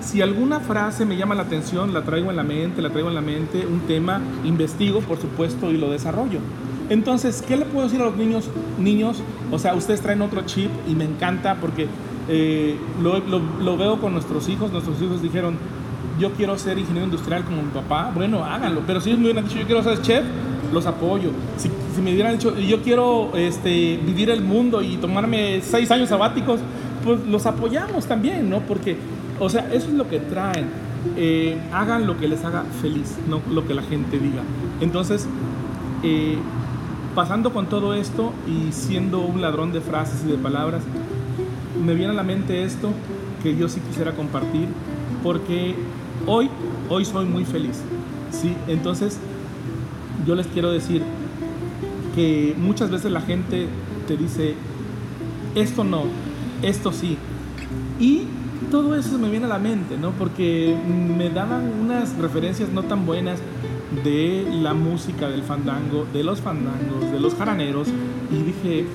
Si 0.00 0.22
alguna 0.22 0.60
frase 0.60 1.04
me 1.04 1.16
llama 1.16 1.34
la 1.34 1.42
atención, 1.42 1.92
la 1.92 2.02
traigo 2.02 2.30
en 2.30 2.36
la 2.36 2.42
mente, 2.42 2.80
la 2.82 2.90
traigo 2.90 3.08
en 3.08 3.14
la 3.14 3.20
mente, 3.20 3.66
un 3.66 3.80
tema, 3.80 4.20
investigo, 4.44 5.00
por 5.00 5.18
supuesto, 5.20 5.70
y 5.70 5.76
lo 5.76 5.90
desarrollo. 5.90 6.38
Entonces, 6.88 7.42
¿qué 7.46 7.56
le 7.56 7.64
puedo 7.66 7.86
decir 7.86 8.00
a 8.00 8.06
los 8.06 8.16
niños? 8.16 8.48
Niños, 8.78 9.22
o 9.52 9.58
sea, 9.58 9.74
ustedes 9.74 10.00
traen 10.00 10.22
otro 10.22 10.42
chip 10.46 10.70
y 10.88 10.94
me 10.94 11.04
encanta 11.04 11.56
porque 11.60 11.86
eh, 12.28 12.76
lo, 13.02 13.18
lo- 13.20 13.40
lo 13.62 13.76
veo 13.76 14.00
con 14.00 14.12
nuestros 14.12 14.48
hijos. 14.48 14.72
Nuestros 14.72 15.00
hijos 15.02 15.22
dijeron, 15.22 15.56
yo 16.18 16.32
quiero 16.32 16.58
ser 16.58 16.78
ingeniero 16.78 17.04
industrial 17.06 17.44
como 17.44 17.62
mi 17.62 17.68
papá. 17.70 18.10
Bueno, 18.14 18.44
háganlo. 18.44 18.82
Pero 18.86 19.00
si 19.00 19.10
ellos 19.10 19.20
me 19.20 19.26
hubieran 19.26 19.44
dicho, 19.44 19.58
yo 19.60 19.66
quiero 19.66 19.82
ser 19.84 20.00
chef, 20.02 20.24
los 20.72 20.86
apoyo. 20.86 21.30
Si, 21.58 21.70
si 21.94 22.00
me 22.02 22.12
hubieran 22.12 22.32
dicho, 22.32 22.58
yo 22.58 22.82
quiero 22.82 23.30
este, 23.36 23.98
vivir 24.04 24.30
el 24.30 24.40
mundo 24.40 24.82
y 24.82 24.96
tomarme 24.96 25.60
seis 25.62 25.90
años 25.90 26.08
sabáticos, 26.08 26.58
pues 27.04 27.20
los 27.26 27.46
apoyamos 27.46 28.06
también, 28.06 28.50
¿no? 28.50 28.60
Porque, 28.60 28.96
o 29.40 29.48
sea, 29.48 29.68
eso 29.72 29.88
es 29.88 29.94
lo 29.94 30.08
que 30.08 30.20
traen. 30.20 30.68
Eh, 31.16 31.58
hagan 31.72 32.06
lo 32.06 32.18
que 32.18 32.28
les 32.28 32.44
haga 32.44 32.62
feliz, 32.82 33.16
no 33.26 33.40
lo 33.50 33.66
que 33.66 33.72
la 33.72 33.82
gente 33.82 34.18
diga. 34.18 34.42
Entonces, 34.80 35.26
eh, 36.02 36.36
pasando 37.14 37.52
con 37.52 37.66
todo 37.66 37.94
esto 37.94 38.32
y 38.46 38.70
siendo 38.72 39.20
un 39.20 39.40
ladrón 39.40 39.72
de 39.72 39.80
frases 39.80 40.22
y 40.26 40.30
de 40.30 40.36
palabras, 40.36 40.82
me 41.82 41.94
viene 41.94 42.12
a 42.12 42.14
la 42.14 42.22
mente 42.22 42.64
esto 42.64 42.90
que 43.42 43.56
yo 43.56 43.68
sí 43.68 43.80
quisiera 43.80 44.12
compartir, 44.12 44.68
porque 45.22 45.74
hoy, 46.26 46.50
hoy 46.90 47.06
soy 47.06 47.24
muy 47.24 47.46
feliz. 47.46 47.80
¿sí? 48.30 48.54
Entonces, 48.68 49.18
yo 50.26 50.34
les 50.34 50.46
quiero 50.48 50.70
decir 50.70 51.02
que 52.14 52.54
muchas 52.58 52.90
veces 52.90 53.10
la 53.10 53.22
gente 53.22 53.68
te 54.06 54.18
dice, 54.18 54.54
esto 55.54 55.82
no, 55.82 56.02
esto 56.62 56.92
sí. 56.92 57.16
Y 57.98 58.24
todo 58.70 58.94
eso 58.94 59.18
me 59.18 59.28
viene 59.28 59.46
a 59.46 59.48
la 59.48 59.58
mente, 59.58 59.96
¿no? 59.96 60.12
Porque 60.12 60.76
me 61.16 61.30
daban 61.30 61.72
unas 61.80 62.16
referencias 62.16 62.70
no 62.70 62.82
tan 62.82 63.04
buenas 63.04 63.40
de 64.04 64.46
la 64.62 64.74
música 64.74 65.28
del 65.28 65.42
fandango, 65.42 66.06
de 66.12 66.22
los 66.22 66.40
fandangos, 66.40 67.10
de 67.12 67.20
los 67.20 67.34
jaraneros, 67.34 67.88
y 68.30 68.42
dije, 68.42 68.86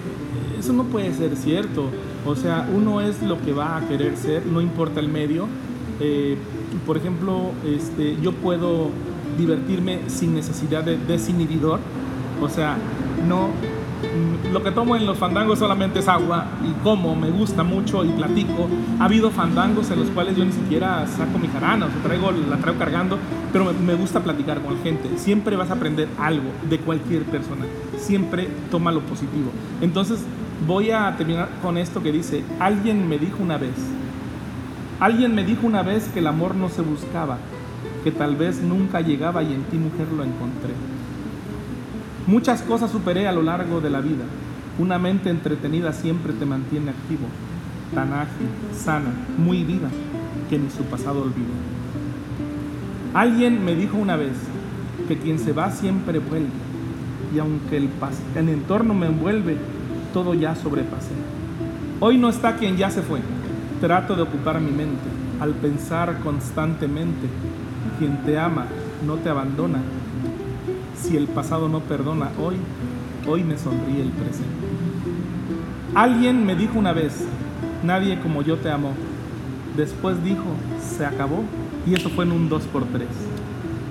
eso 0.57 0.73
no 0.73 0.85
puede 0.85 1.13
ser 1.13 1.35
cierto. 1.35 1.89
O 2.25 2.35
sea, 2.35 2.67
uno 2.73 3.01
es 3.01 3.21
lo 3.21 3.39
que 3.41 3.53
va 3.53 3.77
a 3.77 3.88
querer 3.88 4.17
ser, 4.17 4.45
no 4.45 4.61
importa 4.61 4.99
el 4.99 5.09
medio. 5.09 5.47
Eh, 5.99 6.38
por 6.85 6.97
ejemplo, 6.97 7.51
este, 7.65 8.17
yo 8.21 8.31
puedo 8.31 8.89
divertirme 9.38 9.99
sin 10.07 10.33
necesidad 10.33 10.83
de 10.83 10.97
desinhibidor. 10.97 11.79
O 12.41 12.49
sea, 12.49 12.77
no 13.27 13.49
lo 14.55 14.63
que 14.63 14.71
tomo 14.71 14.95
en 14.95 15.05
los 15.05 15.17
fandangos 15.17 15.59
solamente 15.59 15.99
es 15.99 16.07
agua 16.07 16.45
y 16.63 16.71
como, 16.81 17.13
me 17.13 17.29
gusta 17.29 17.61
mucho 17.61 18.05
y 18.05 18.07
platico. 18.07 18.69
Ha 19.01 19.03
habido 19.03 19.29
fandangos 19.29 19.91
en 19.91 19.99
los 19.99 20.09
cuales 20.11 20.37
yo 20.37 20.45
ni 20.45 20.53
siquiera 20.53 21.05
saco 21.07 21.37
mi 21.37 21.49
jarana, 21.49 21.87
o 21.87 21.89
sea, 21.89 22.01
traigo, 22.01 22.31
la 22.31 22.55
traigo 22.55 22.79
cargando, 22.79 23.19
pero 23.51 23.73
me, 23.73 23.95
gusta 23.95 24.21
platicar 24.21 24.61
con 24.61 24.81
gente. 24.81 25.17
Siempre 25.17 25.57
vas 25.57 25.71
a 25.71 25.73
aprender 25.73 26.07
algo 26.17 26.51
de 26.69 26.79
cualquier 26.79 27.23
persona. 27.23 27.65
Siempre 27.97 28.47
toma 28.71 28.93
lo 28.93 29.01
positivo. 29.01 29.51
Entonces, 29.81 30.23
voy 30.65 30.89
a 30.89 31.13
terminar 31.17 31.49
con 31.61 31.77
esto 31.77 32.01
que 32.01 32.13
dice, 32.13 32.41
alguien 32.57 33.09
me 33.09 33.17
dijo 33.19 33.43
una 33.43 33.57
vez, 33.57 33.75
alguien 35.01 35.35
me 35.35 35.43
dijo 35.43 35.67
una 35.67 35.83
vez 35.83 36.07
que 36.13 36.19
el 36.19 36.27
amor 36.27 36.55
no 36.55 36.69
se 36.69 36.81
buscaba, 36.81 37.39
que 38.05 38.11
tal 38.11 38.37
vez 38.37 38.61
nunca 38.61 39.01
llegaba 39.01 39.43
y 39.43 39.53
en 39.53 39.63
ti 39.63 39.75
mujer 39.75 40.07
lo 40.15 40.23
encontré. 40.23 40.71
Muchas 42.25 42.61
cosas 42.61 42.89
superé 42.89 43.27
a 43.27 43.33
lo 43.33 43.43
largo 43.43 43.81
de 43.81 43.89
la 43.89 43.99
vida. 43.99 44.23
Una 44.77 44.99
mente 44.99 45.29
entretenida 45.29 45.93
siempre 45.93 46.33
te 46.33 46.45
mantiene 46.45 46.91
activo, 46.91 47.27
tan 47.93 48.11
ágil, 48.11 48.47
sana, 48.73 49.13
muy 49.38 49.63
viva, 49.63 49.88
que 50.49 50.59
ni 50.59 50.69
su 50.69 50.83
pasado 50.83 51.21
olvido. 51.21 51.53
Alguien 53.13 53.63
me 53.63 53.73
dijo 53.73 53.97
una 53.97 54.17
vez 54.17 54.33
que 55.07 55.17
quien 55.17 55.39
se 55.39 55.53
va 55.53 55.71
siempre 55.71 56.19
vuelve, 56.19 56.49
y 57.33 57.39
aunque 57.39 57.77
el, 57.77 57.89
el 58.35 58.49
entorno 58.49 58.93
me 58.93 59.07
envuelve, 59.07 59.55
todo 60.13 60.33
ya 60.33 60.55
sobrepasé. 60.55 61.13
Hoy 62.01 62.17
no 62.17 62.27
está 62.27 62.57
quien 62.57 62.75
ya 62.75 62.89
se 62.89 63.01
fue. 63.01 63.21
Trato 63.79 64.17
de 64.17 64.23
ocupar 64.23 64.59
mi 64.59 64.71
mente 64.71 65.07
al 65.39 65.51
pensar 65.51 66.19
constantemente, 66.19 67.27
quien 67.97 68.23
te 68.23 68.38
ama 68.38 68.65
no 69.05 69.15
te 69.15 69.29
abandona. 69.29 69.79
Si 71.01 71.15
el 71.15 71.27
pasado 71.27 71.69
no 71.69 71.79
perdona 71.79 72.31
hoy, 72.41 72.55
hoy 73.27 73.43
me 73.43 73.57
sonríe 73.57 74.01
el 74.01 74.09
presente. 74.09 74.64
Alguien 75.95 76.45
me 76.45 76.58
dijo 76.58 76.77
una 76.77 76.91
vez, 76.91 77.23
nadie 77.81 78.19
como 78.19 78.41
yo 78.41 78.58
te 78.58 78.69
amó. 78.69 78.91
Después 79.77 80.21
dijo, 80.25 80.43
se 80.86 81.05
acabó 81.05 81.41
y 81.88 81.93
eso 81.93 82.10
fue 82.10 82.25
en 82.25 82.34
un 82.34 82.49
2x3. 82.49 83.05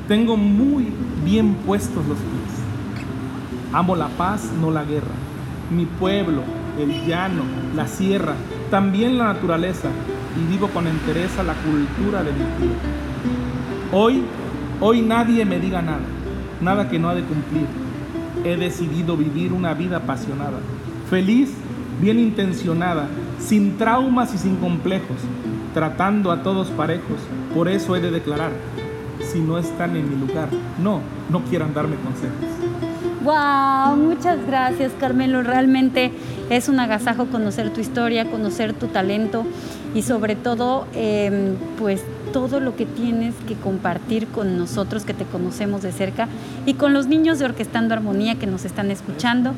Tengo 0.06 0.36
muy 0.36 0.88
bien 1.24 1.54
puestos 1.64 2.06
los 2.06 2.18
pies. 2.18 3.72
Amo 3.72 3.96
la 3.96 4.08
paz, 4.08 4.50
no 4.60 4.70
la 4.70 4.84
guerra. 4.84 5.14
Mi 5.74 5.86
pueblo, 5.86 6.42
el 6.78 7.06
llano, 7.06 7.42
la 7.74 7.88
sierra, 7.88 8.34
también 8.70 9.16
la 9.16 9.32
naturaleza 9.32 9.88
y 10.36 10.52
vivo 10.52 10.68
con 10.68 10.86
entereza 10.86 11.42
la 11.42 11.54
cultura 11.54 12.22
de 12.22 12.32
mi 12.32 12.38
tierra. 12.38 12.82
Hoy, 13.92 14.22
hoy 14.82 15.00
nadie 15.00 15.46
me 15.46 15.58
diga 15.58 15.80
nada, 15.80 16.04
nada 16.60 16.90
que 16.90 16.98
no 16.98 17.08
ha 17.08 17.14
de 17.14 17.22
cumplir. 17.22 17.66
He 18.44 18.58
decidido 18.58 19.16
vivir 19.16 19.54
una 19.54 19.72
vida 19.72 19.96
apasionada, 19.96 20.58
feliz, 21.08 21.63
bien 22.00 22.18
intencionada, 22.18 23.06
sin 23.38 23.76
traumas 23.76 24.34
y 24.34 24.38
sin 24.38 24.56
complejos, 24.56 25.18
tratando 25.72 26.30
a 26.30 26.42
todos 26.42 26.68
parejos. 26.68 27.18
Por 27.54 27.68
eso 27.68 27.96
he 27.96 28.00
de 28.00 28.10
declarar, 28.10 28.52
si 29.32 29.40
no 29.40 29.58
están 29.58 29.96
en 29.96 30.08
mi 30.08 30.26
lugar, 30.26 30.48
no, 30.82 31.00
no 31.30 31.42
quieran 31.44 31.74
darme 31.74 31.96
consejos. 31.96 32.54
Wow, 33.24 33.96
muchas 33.96 34.46
gracias 34.46 34.92
Carmelo. 35.00 35.42
Realmente 35.42 36.12
es 36.50 36.68
un 36.68 36.78
agasajo 36.78 37.26
conocer 37.26 37.72
tu 37.72 37.80
historia, 37.80 38.30
conocer 38.30 38.74
tu 38.74 38.88
talento 38.88 39.46
y 39.94 40.02
sobre 40.02 40.36
todo, 40.36 40.86
em, 40.92 41.54
pues 41.78 42.04
todo 42.34 42.60
lo 42.60 42.76
que 42.76 42.84
tienes 42.84 43.34
que 43.48 43.54
compartir 43.54 44.26
con 44.26 44.58
nosotros 44.58 45.04
que 45.04 45.14
te 45.14 45.24
conocemos 45.24 45.80
de 45.80 45.92
cerca 45.92 46.28
y 46.66 46.74
con 46.74 46.92
los 46.92 47.06
niños 47.06 47.38
de 47.38 47.46
Orquestando 47.46 47.94
Armonía 47.94 48.34
que 48.34 48.46
nos 48.46 48.66
están 48.66 48.90
escuchando. 48.90 49.54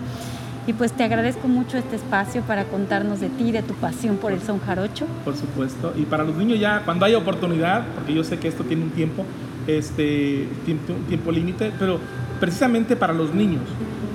Y 0.66 0.72
pues 0.72 0.92
te 0.92 1.04
agradezco 1.04 1.46
mucho 1.46 1.78
este 1.78 1.94
espacio 1.94 2.42
para 2.42 2.64
contarnos 2.64 3.20
de 3.20 3.28
ti, 3.28 3.52
de 3.52 3.62
tu 3.62 3.74
pasión 3.74 4.16
por 4.16 4.32
el 4.32 4.42
son 4.42 4.58
jarocho. 4.58 5.06
Por 5.24 5.36
supuesto. 5.36 5.92
Y 5.96 6.02
para 6.02 6.24
los 6.24 6.34
niños 6.36 6.58
ya, 6.58 6.82
cuando 6.84 7.04
haya 7.04 7.18
oportunidad, 7.18 7.86
porque 7.94 8.12
yo 8.12 8.24
sé 8.24 8.38
que 8.38 8.48
esto 8.48 8.64
tiene 8.64 8.82
un 8.82 8.90
tiempo, 8.90 9.24
este, 9.68 10.48
tiempo, 10.64 10.94
tiempo 11.08 11.30
límite, 11.30 11.72
pero 11.78 12.00
precisamente 12.40 12.96
para 12.96 13.12
los 13.12 13.32
niños. 13.32 13.62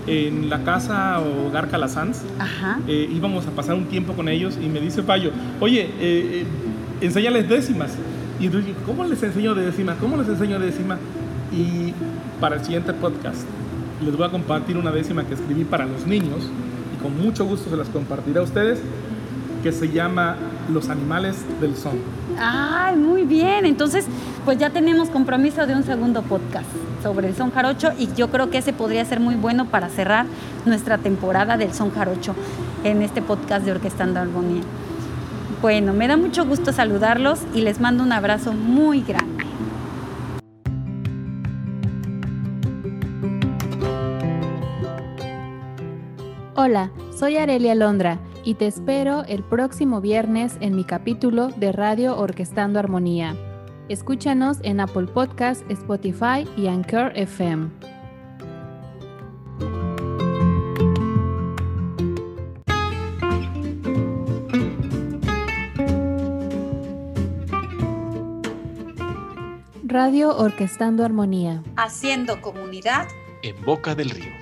En 0.07 0.49
la 0.49 0.63
casa 0.63 1.21
Hogar 1.21 1.69
Calasanz 1.69 2.23
eh, 2.87 3.07
íbamos 3.13 3.45
a 3.45 3.51
pasar 3.51 3.75
un 3.75 3.85
tiempo 3.85 4.13
con 4.13 4.27
ellos 4.27 4.57
y 4.61 4.67
me 4.67 4.79
dice 4.79 5.03
Payo, 5.03 5.31
oye, 5.59 5.83
eh, 5.83 5.91
eh, 5.99 6.45
enséñales 7.01 7.47
décimas. 7.47 7.91
Y 8.39 8.49
yo 8.49 8.59
¿cómo 8.85 9.05
les 9.05 9.21
enseño 9.23 9.55
de 9.55 9.67
décima? 9.67 9.95
¿Cómo 9.95 10.17
les 10.17 10.27
enseño 10.27 10.59
de 10.59 10.65
décima? 10.65 10.97
Y 11.53 11.93
para 12.41 12.55
el 12.55 12.63
siguiente 12.65 12.91
podcast 12.93 13.45
les 14.03 14.15
voy 14.15 14.27
a 14.27 14.29
compartir 14.29 14.77
una 14.77 14.91
décima 14.91 15.23
que 15.25 15.33
escribí 15.35 15.63
para 15.63 15.85
los 15.85 16.05
niños 16.05 16.49
y 16.95 17.01
con 17.01 17.17
mucho 17.21 17.45
gusto 17.45 17.69
se 17.69 17.77
las 17.77 17.89
compartiré 17.89 18.39
a 18.39 18.43
ustedes, 18.43 18.79
que 19.63 19.71
se 19.71 19.89
llama 19.89 20.37
Los 20.73 20.89
animales 20.89 21.37
del 21.59 21.75
son. 21.75 21.99
Ay, 22.39 22.95
muy 22.95 23.23
bien. 23.23 23.65
Entonces, 23.65 24.05
pues 24.43 24.57
ya 24.57 24.71
tenemos 24.71 25.09
compromiso 25.09 25.67
de 25.67 25.75
un 25.75 25.83
segundo 25.83 26.23
podcast 26.23 26.65
sobre 27.03 27.27
el 27.27 27.35
son 27.35 27.51
jarocho 27.51 27.91
y 27.97 28.09
yo 28.15 28.29
creo 28.29 28.49
que 28.49 28.57
ese 28.57 28.73
podría 28.73 29.05
ser 29.05 29.19
muy 29.19 29.35
bueno 29.35 29.65
para 29.65 29.89
cerrar 29.89 30.25
nuestra 30.65 30.97
temporada 30.97 31.57
del 31.57 31.73
son 31.73 31.91
jarocho 31.91 32.35
en 32.83 33.01
este 33.01 33.21
podcast 33.21 33.65
de 33.65 33.71
Orquestando 33.71 34.19
Armonía. 34.19 34.63
Bueno, 35.61 35.93
me 35.93 36.07
da 36.07 36.17
mucho 36.17 36.45
gusto 36.45 36.73
saludarlos 36.73 37.41
y 37.53 37.61
les 37.61 37.79
mando 37.79 38.03
un 38.03 38.11
abrazo 38.11 38.53
muy 38.53 39.01
grande. 39.01 39.40
Hola, 46.63 46.91
soy 47.17 47.37
Arelia 47.37 47.73
Londra 47.73 48.19
y 48.43 48.53
te 48.53 48.67
espero 48.67 49.23
el 49.23 49.43
próximo 49.43 49.99
viernes 49.99 50.57
en 50.61 50.75
mi 50.75 50.83
capítulo 50.83 51.47
de 51.47 51.71
Radio 51.71 52.15
Orquestando 52.15 52.77
Armonía. 52.77 53.35
Escúchanos 53.89 54.59
en 54.61 54.79
Apple 54.79 55.07
Podcast, 55.07 55.63
Spotify 55.71 56.47
y 56.55 56.67
Anchor 56.67 57.13
FM. 57.15 57.71
Radio 69.83 70.37
Orquestando 70.37 71.03
Armonía. 71.03 71.63
Haciendo 71.75 72.39
comunidad 72.39 73.07
en 73.41 73.59
Boca 73.65 73.95
del 73.95 74.11
Río. 74.11 74.40